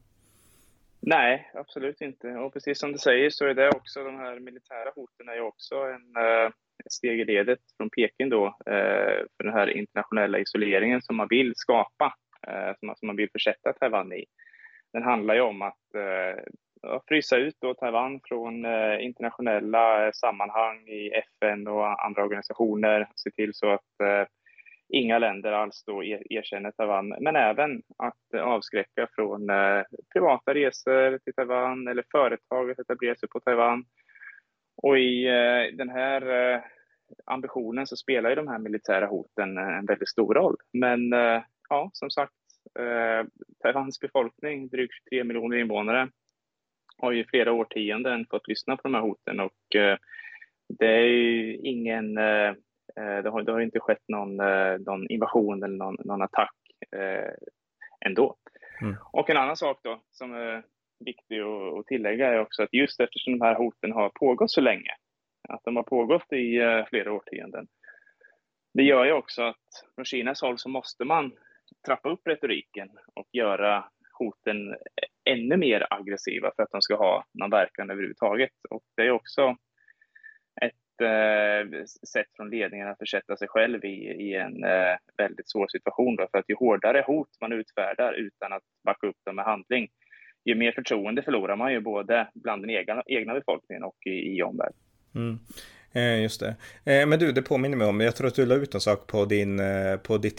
Nej, 1.01 1.51
absolut 1.55 2.01
inte. 2.01 2.29
Och 2.29 2.53
precis 2.53 2.79
som 2.79 2.93
du 2.93 2.99
säger 2.99 3.31
så 3.31 3.47
är 3.47 3.55
det 3.55 3.69
också, 3.69 4.05
de 4.05 4.17
här 4.17 4.41
militära 4.41 4.91
hoten 4.95 5.29
är 5.29 5.35
ju 5.35 5.41
också 5.41 5.75
en, 5.75 6.17
eh, 6.17 6.47
ett 6.85 6.93
steg 6.93 7.21
i 7.21 7.25
ledet 7.25 7.59
från 7.77 7.91
Peking 7.91 8.29
då, 8.29 8.57
för 9.37 9.45
den 9.45 9.53
här 9.53 9.77
internationella 9.77 10.39
isoleringen 10.39 11.03
som 11.03 11.17
man 11.17 11.29
vill 11.31 11.53
skapa, 11.57 12.15
som 12.79 13.07
man 13.07 13.17
vill 13.17 13.31
försätta 13.33 13.73
Taiwan 13.73 14.13
i 14.13 14.25
den 14.93 15.03
handlar 15.03 15.35
ju 15.35 15.41
om 15.41 15.63
att 15.63 15.95
eh, 15.95 16.43
frysa 17.09 17.37
ut 17.37 17.57
då 17.61 17.75
Taiwan 17.75 18.21
från 18.25 18.65
eh, 18.65 19.05
internationella 19.05 20.07
eh, 20.07 20.13
sammanhang 20.13 20.89
i 20.89 21.11
FN 21.11 21.69
och 21.69 22.05
andra 22.05 22.23
organisationer, 22.23 23.09
se 23.15 23.31
till 23.31 23.55
så 23.55 23.71
att 23.71 24.01
eh, 24.03 24.27
inga 24.89 25.19
länder 25.19 25.53
alls 25.53 25.85
då 25.87 26.05
er, 26.05 26.33
erkänner 26.33 26.71
Taiwan, 26.71 27.09
men 27.21 27.37
även 27.37 27.83
att 27.99 28.41
avskräcka 28.41 29.09
från 29.15 29.51
eh, 29.51 29.83
privata 30.13 30.55
resor 30.55 31.19
till 31.19 31.35
Taiwan 31.35 31.89
eller 31.89 32.05
företag 32.11 32.71
att 32.71 32.79
etablera 32.79 33.15
sig 33.15 33.29
på 33.29 33.41
Taiwan. 33.41 33.85
Och 34.77 34.99
i 34.99 35.27
eh, 35.27 35.77
den 35.77 35.91
här 35.91 36.53
eh, 36.55 36.61
ambitionen 37.25 37.87
så 37.87 37.97
spelar 37.97 38.31
ju 38.31 38.37
de 38.37 38.49
här 38.49 38.59
militära 38.59 39.07
hoten 39.07 39.59
eh, 39.59 39.79
en 39.79 39.87
väldigt 39.87 40.09
stor 40.09 40.35
roll. 40.35 40.57
Men 40.73 41.13
eh, 41.13 41.43
ja, 41.69 41.91
som 41.93 42.11
sagt, 42.11 42.33
Eh, 42.79 43.27
Taiwans 43.63 44.01
befolkning, 44.01 44.69
drygt 44.69 44.95
23 45.11 45.25
miljoner 45.25 45.57
invånare, 45.57 46.09
har 46.99 47.13
ju 47.13 47.25
flera 47.25 47.53
årtionden 47.53 48.27
fått 48.31 48.49
lyssna 48.49 48.77
på 48.77 48.83
de 48.83 48.95
här 48.95 49.03
hoten 49.03 49.41
och 49.41 49.77
eh, 49.77 49.99
det 50.79 50.87
är 50.87 51.07
ju 51.07 51.57
ingen, 51.57 52.19
eh, 52.19 52.49
eh 52.97 53.23
det, 53.23 53.31
har, 53.31 53.43
det 53.43 53.53
har 53.53 53.61
inte 53.61 53.81
skett 53.81 54.03
någon, 54.09 54.41
eh, 54.41 54.79
någon 54.79 55.11
invasion 55.11 55.63
eller 55.63 55.77
någon, 55.77 55.97
någon 56.05 56.23
attack 56.23 56.57
eh, 56.97 57.33
ändå. 58.07 58.37
Mm. 58.83 58.97
Och 59.13 59.31
en 59.31 59.37
annan 59.37 59.57
sak 59.57 59.81
då 59.83 60.03
som 60.11 60.35
är 60.35 60.63
viktig 61.05 61.41
att 61.41 61.87
tillägga 61.87 62.29
är 62.29 62.41
också 62.41 62.63
att 62.63 62.73
just 62.73 63.01
eftersom 63.01 63.39
de 63.39 63.45
här 63.45 63.55
hoten 63.55 63.93
har 63.93 64.09
pågått 64.09 64.51
så 64.51 64.61
länge, 64.61 64.91
att 65.49 65.65
de 65.65 65.77
har 65.77 65.83
pågått 65.83 66.33
i 66.33 66.61
flera 66.89 67.13
årtionden, 67.13 67.67
det 68.75 68.83
gör 68.83 69.05
ju 69.05 69.13
också 69.13 69.43
att 69.43 69.67
från 69.95 70.05
Kinas 70.05 70.43
håll 70.43 70.59
så 70.59 70.69
måste 70.69 71.05
man 71.05 71.33
trappa 71.87 72.09
upp 72.09 72.27
retoriken 72.27 72.89
och 73.15 73.29
göra 73.33 73.85
hoten 74.19 74.77
ännu 75.25 75.57
mer 75.57 75.87
aggressiva 75.91 76.53
för 76.57 76.63
att 76.63 76.71
de 76.71 76.83
ska 76.83 76.97
ha 76.97 77.25
någon 77.33 77.51
verkan 77.51 77.91
överhuvudtaget. 77.91 78.53
Och 78.71 78.83
det 78.97 79.03
är 79.03 79.11
också 79.11 79.57
ett 80.61 81.01
eh, 81.01 81.85
sätt 82.13 82.27
från 82.37 82.51
ledningen 82.51 82.89
att 82.89 82.99
försätta 82.99 83.37
sig 83.37 83.49
själv 83.49 83.85
i, 83.85 83.97
i 84.29 84.35
en 84.35 84.65
eh, 84.65 84.97
väldigt 85.17 85.51
svår 85.51 85.69
situation. 85.69 86.17
Då, 86.17 86.29
för 86.31 86.39
att 86.39 86.51
ju 86.51 86.55
hårdare 86.55 87.05
hot 87.07 87.29
man 87.41 87.53
utfärdar 87.53 88.13
utan 88.13 88.53
att 88.53 88.63
backa 88.85 89.07
upp 89.07 89.17
dem 89.25 89.37
med 89.37 89.45
handling, 89.45 89.89
ju 90.45 90.55
mer 90.55 90.73
förtroende 90.73 91.23
förlorar 91.23 91.57
man 91.57 91.73
ju 91.73 91.81
både 91.81 92.29
bland 92.35 92.63
den 92.63 92.71
egna, 92.71 93.03
egna 93.07 93.35
befolkningen 93.35 93.85
och 93.85 93.97
i, 94.07 94.37
i 94.37 94.43
omvärlden. 94.43 94.79
Mm. 95.15 95.39
Eh, 95.93 96.23
just 96.23 96.41
det. 96.41 96.55
Eh, 96.93 97.07
men 97.07 97.19
du, 97.19 97.33
det 97.33 97.43
påminner 97.43 97.77
mig 97.77 97.87
om, 97.87 98.01
jag 98.01 98.17
tror 98.17 98.29
att 98.29 98.35
du 98.35 98.47
la 98.47 98.55
ut 98.55 98.75
en 98.75 98.81
sak 98.81 99.07
på, 99.07 99.25
din, 99.25 99.61
eh, 99.61 99.97
på 99.97 100.19
ditt 100.19 100.37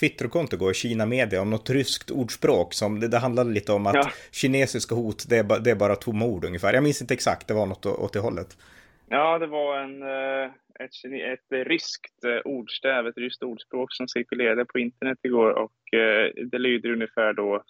Twitterkonto 0.00 0.56
igår, 0.56 0.72
Kina 0.72 1.06
Media, 1.06 1.42
om 1.42 1.50
något 1.50 1.70
ryskt 1.70 2.10
ordspråk 2.10 2.74
som 2.74 3.00
det, 3.00 3.08
det 3.08 3.18
handlade 3.18 3.50
lite 3.50 3.72
om 3.72 3.86
att 3.86 3.94
ja. 3.94 4.10
kinesiska 4.32 4.94
hot, 4.94 5.28
det 5.28 5.36
är, 5.36 5.44
ba, 5.44 5.58
det 5.58 5.70
är 5.70 5.74
bara 5.74 5.96
tomma 5.96 6.24
ord 6.24 6.44
ungefär. 6.44 6.74
Jag 6.74 6.82
minns 6.82 7.00
inte 7.00 7.14
exakt, 7.14 7.48
det 7.48 7.54
var 7.54 7.66
något 7.66 7.86
åt 7.86 8.12
det 8.12 8.18
hållet. 8.18 8.56
Ja, 9.08 9.38
det 9.38 9.46
var 9.46 9.78
en, 9.78 10.02
eh, 10.02 10.50
ett, 10.80 10.90
ett 11.32 11.66
ryskt 11.66 12.24
eh, 12.24 12.40
ordstäv, 12.44 13.06
ett 13.06 13.18
ryskt 13.18 13.42
ordspråk 13.42 13.92
som 13.92 14.08
cirkulerade 14.08 14.64
på 14.64 14.78
internet 14.78 15.18
igår 15.22 15.50
och 15.50 15.98
eh, 15.98 16.30
det 16.50 16.58
lyder 16.58 16.92
ungefär 16.92 17.32
då 17.32 17.62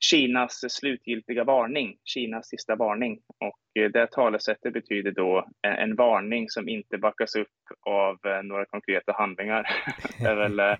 Kinas 0.00 0.64
slutgiltiga 0.68 1.44
varning, 1.44 1.96
Kinas 2.04 2.48
sista 2.48 2.76
varning. 2.76 3.20
Och 3.38 3.82
eh, 3.82 3.90
det 3.90 4.06
talesättet 4.06 4.72
betyder 4.72 5.10
då 5.10 5.38
eh, 5.66 5.78
en 5.78 5.94
varning 5.96 6.48
som 6.48 6.68
inte 6.68 6.98
backas 6.98 7.34
upp 7.34 7.48
av 7.86 8.18
eh, 8.26 8.42
några 8.42 8.64
konkreta 8.64 9.12
handlingar. 9.12 9.66
det 10.20 10.28
är 10.28 10.36
väl 10.36 10.76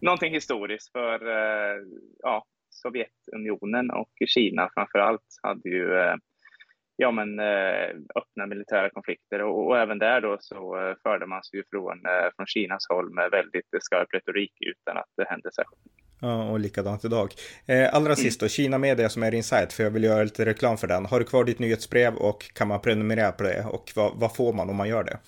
någonting 0.00 0.32
historiskt 0.32 0.92
för 0.92 1.20
ja, 2.18 2.44
Sovjetunionen 2.70 3.90
och 3.90 4.10
Kina 4.26 4.70
framför 4.74 4.98
allt 4.98 5.26
hade 5.42 5.68
ju 5.68 6.16
ja, 6.96 7.10
men, 7.10 7.40
öppna 8.14 8.46
militära 8.46 8.90
konflikter 8.90 9.42
och, 9.42 9.66
och, 9.66 9.78
även 9.78 9.98
där 9.98 10.20
då 10.20 10.36
så 10.40 10.94
förde 11.02 11.26
man 11.26 11.42
sig 11.42 11.58
ju 11.58 11.64
från, 11.70 12.00
från 12.36 12.46
Kinas 12.46 12.86
håll 12.88 13.14
med 13.14 13.30
väldigt 13.30 13.66
skarp 13.78 14.14
retorik 14.14 14.52
utan 14.60 14.96
att 14.96 15.08
det 15.16 15.28
hände 15.28 15.50
särskilt 15.52 16.09
Ja, 16.20 16.50
och 16.50 16.60
likadant 16.60 17.04
idag. 17.04 17.28
Eh, 17.66 17.94
allra 17.94 18.06
mm. 18.06 18.16
sist 18.16 18.40
då, 18.40 18.48
Kina 18.48 18.78
Media 18.78 19.08
som 19.08 19.22
är 19.22 19.34
Insight, 19.34 19.72
för 19.72 19.82
jag 19.82 19.90
vill 19.90 20.04
göra 20.04 20.22
lite 20.22 20.44
reklam 20.44 20.76
för 20.76 20.86
den. 20.86 21.06
Har 21.06 21.18
du 21.18 21.24
kvar 21.24 21.44
ditt 21.44 21.58
nyhetsbrev 21.58 22.14
och 22.14 22.54
kan 22.54 22.68
man 22.68 22.80
prenumerera 22.80 23.32
på 23.32 23.42
det? 23.42 23.64
Och 23.72 23.92
vad, 23.96 24.12
vad 24.14 24.36
får 24.36 24.52
man 24.52 24.70
om 24.70 24.76
man 24.76 24.88
gör 24.88 25.04
det? 25.04 25.18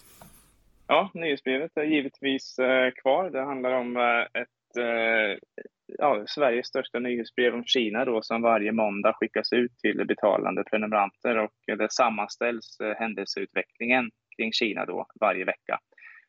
Ja, 0.86 1.10
nyhetsbrevet 1.14 1.76
är 1.76 1.84
givetvis 1.84 2.58
eh, 2.58 2.90
kvar. 2.90 3.30
Det 3.30 3.40
handlar 3.40 3.72
om 3.72 3.96
eh, 3.96 4.40
ett 4.42 4.48
ja, 5.98 6.24
Sveriges 6.26 6.66
största 6.66 6.98
nyhetsbrev 6.98 7.54
om 7.54 7.64
Kina 7.64 8.04
då, 8.04 8.22
som 8.22 8.42
varje 8.42 8.72
måndag 8.72 9.12
skickas 9.12 9.52
ut 9.52 9.78
till 9.78 10.06
betalande 10.06 10.64
prenumeranter 10.64 11.38
och 11.38 11.78
det 11.78 11.92
sammanställs 11.92 12.80
eh, 12.80 12.94
händelseutvecklingen 12.98 14.10
kring 14.36 14.52
Kina 14.52 14.86
då 14.86 15.06
varje 15.20 15.44
vecka 15.44 15.78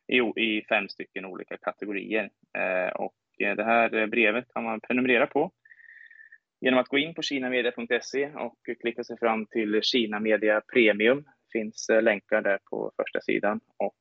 i, 0.08 0.42
i 0.42 0.66
fem 0.70 0.90
stycken 0.90 1.26
olika 1.26 1.58
kategorier. 1.58 2.30
Eh, 2.58 2.94
och 2.96 3.14
eh, 3.14 3.23
Eh, 3.40 3.56
det 3.56 3.64
här 3.64 3.96
eh, 3.96 4.06
brevet 4.06 4.46
kan 4.54 4.64
man 4.64 4.80
prenumerera 4.80 5.28
på 5.28 5.52
genom 6.62 6.80
att 6.80 6.88
gå 6.88 6.98
in 6.98 7.14
på 7.14 7.22
kinamedia.se 7.22 8.32
och 8.36 8.58
klicka 8.82 9.04
sig 9.04 9.18
fram 9.20 9.46
till 9.46 9.82
Kina 9.82 10.20
Media 10.20 10.62
Premium. 10.74 11.18
Det 11.18 11.60
finns 11.60 11.90
eh, 11.90 12.02
länkar 12.02 12.42
där 12.42 12.60
på 12.70 12.92
första 12.98 13.22
sidan 13.22 13.60
och 13.78 13.96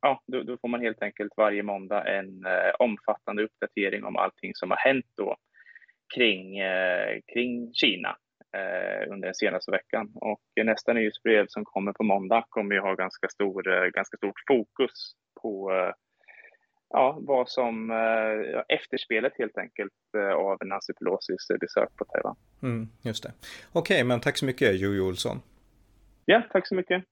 ja, 0.00 0.22
då, 0.26 0.42
då, 0.42 0.58
får 0.58 0.68
man 0.68 0.80
helt 0.80 1.02
enkelt 1.02 1.32
varje 1.36 1.62
måndag 1.62 2.04
en 2.04 2.44
omfattande 2.78 3.44
uppdatering 3.44 4.04
om 4.04 4.16
allting 4.16 4.54
som 4.54 4.70
har 4.70 4.78
hänt 4.78 5.06
då 5.16 5.36
kring, 6.14 6.60
kring 7.32 7.74
Kina 7.74 8.16
under 9.08 9.28
den 9.28 9.34
senaste 9.34 9.70
veckan. 9.70 10.12
Och 10.14 10.40
nästa 10.64 10.92
nyhetsbrev 10.92 11.46
som 11.48 11.64
kommer 11.64 11.92
på 11.92 12.02
måndag 12.02 12.44
kommer 12.48 12.74
ju 12.74 12.80
ha 12.80 12.94
ganska, 12.94 13.28
stor, 13.28 13.90
ganska 13.90 14.16
stort 14.16 14.40
fokus 14.48 15.12
på 15.42 15.72
ja, 16.90 17.18
vad 17.20 17.48
som 17.48 17.90
ja, 18.52 18.64
efterspelet 18.68 19.32
helt 19.38 19.58
enkelt 19.58 19.92
av 20.36 20.58
Nancy 20.66 20.92
Pelosis 20.92 21.48
besök 21.60 21.96
på 21.96 22.04
Taiwan. 22.04 22.36
Mm, 22.62 22.88
just 23.02 23.22
det. 23.22 23.32
Okej, 23.72 23.94
okay, 23.94 24.04
men 24.04 24.20
tack 24.20 24.36
så 24.36 24.44
mycket 24.44 24.80
Jojo 24.80 25.08
Olsson. 25.08 25.42
Ja, 26.24 26.42
tack 26.52 26.68
så 26.68 26.74
mycket. 26.74 27.04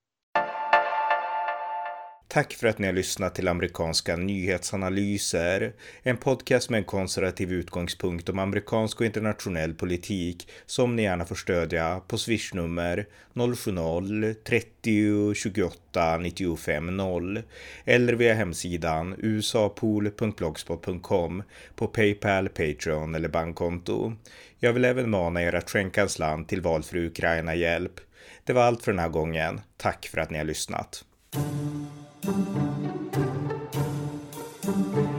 Tack 2.30 2.54
för 2.54 2.68
att 2.68 2.78
ni 2.78 2.86
har 2.86 2.94
lyssnat 2.94 3.34
till 3.34 3.48
amerikanska 3.48 4.16
nyhetsanalyser. 4.16 5.72
En 6.02 6.16
podcast 6.16 6.70
med 6.70 6.78
en 6.78 6.84
konservativ 6.84 7.52
utgångspunkt 7.52 8.28
om 8.28 8.38
amerikansk 8.38 9.00
och 9.00 9.06
internationell 9.06 9.74
politik 9.74 10.48
som 10.66 10.96
ni 10.96 11.02
gärna 11.02 11.24
får 11.24 11.34
stödja 11.34 12.00
på 12.08 12.18
swishnummer 12.18 13.06
070-30 13.34 15.34
28 15.34 16.18
95 16.18 16.96
0 16.96 17.42
eller 17.84 18.12
via 18.12 18.34
hemsidan 18.34 19.14
usapool.blogspot.com 19.18 21.42
på 21.76 21.86
Paypal, 21.86 22.48
Patreon 22.48 23.14
eller 23.14 23.28
bankkonto. 23.28 24.12
Jag 24.58 24.72
vill 24.72 24.84
även 24.84 25.10
mana 25.10 25.42
er 25.42 25.54
att 25.54 25.70
skänka 25.70 26.02
en 26.02 26.08
slant 26.08 26.48
till 26.48 26.60
valfri 26.60 27.06
Ukraina-hjälp. 27.06 28.00
Det 28.44 28.52
var 28.52 28.62
allt 28.62 28.82
för 28.82 28.92
den 28.92 28.98
här 28.98 29.08
gången. 29.08 29.60
Tack 29.76 30.06
för 30.06 30.18
att 30.18 30.30
ni 30.30 30.38
har 30.38 30.44
lyssnat. 30.44 31.04
thank 32.22 32.56
you 34.96 35.17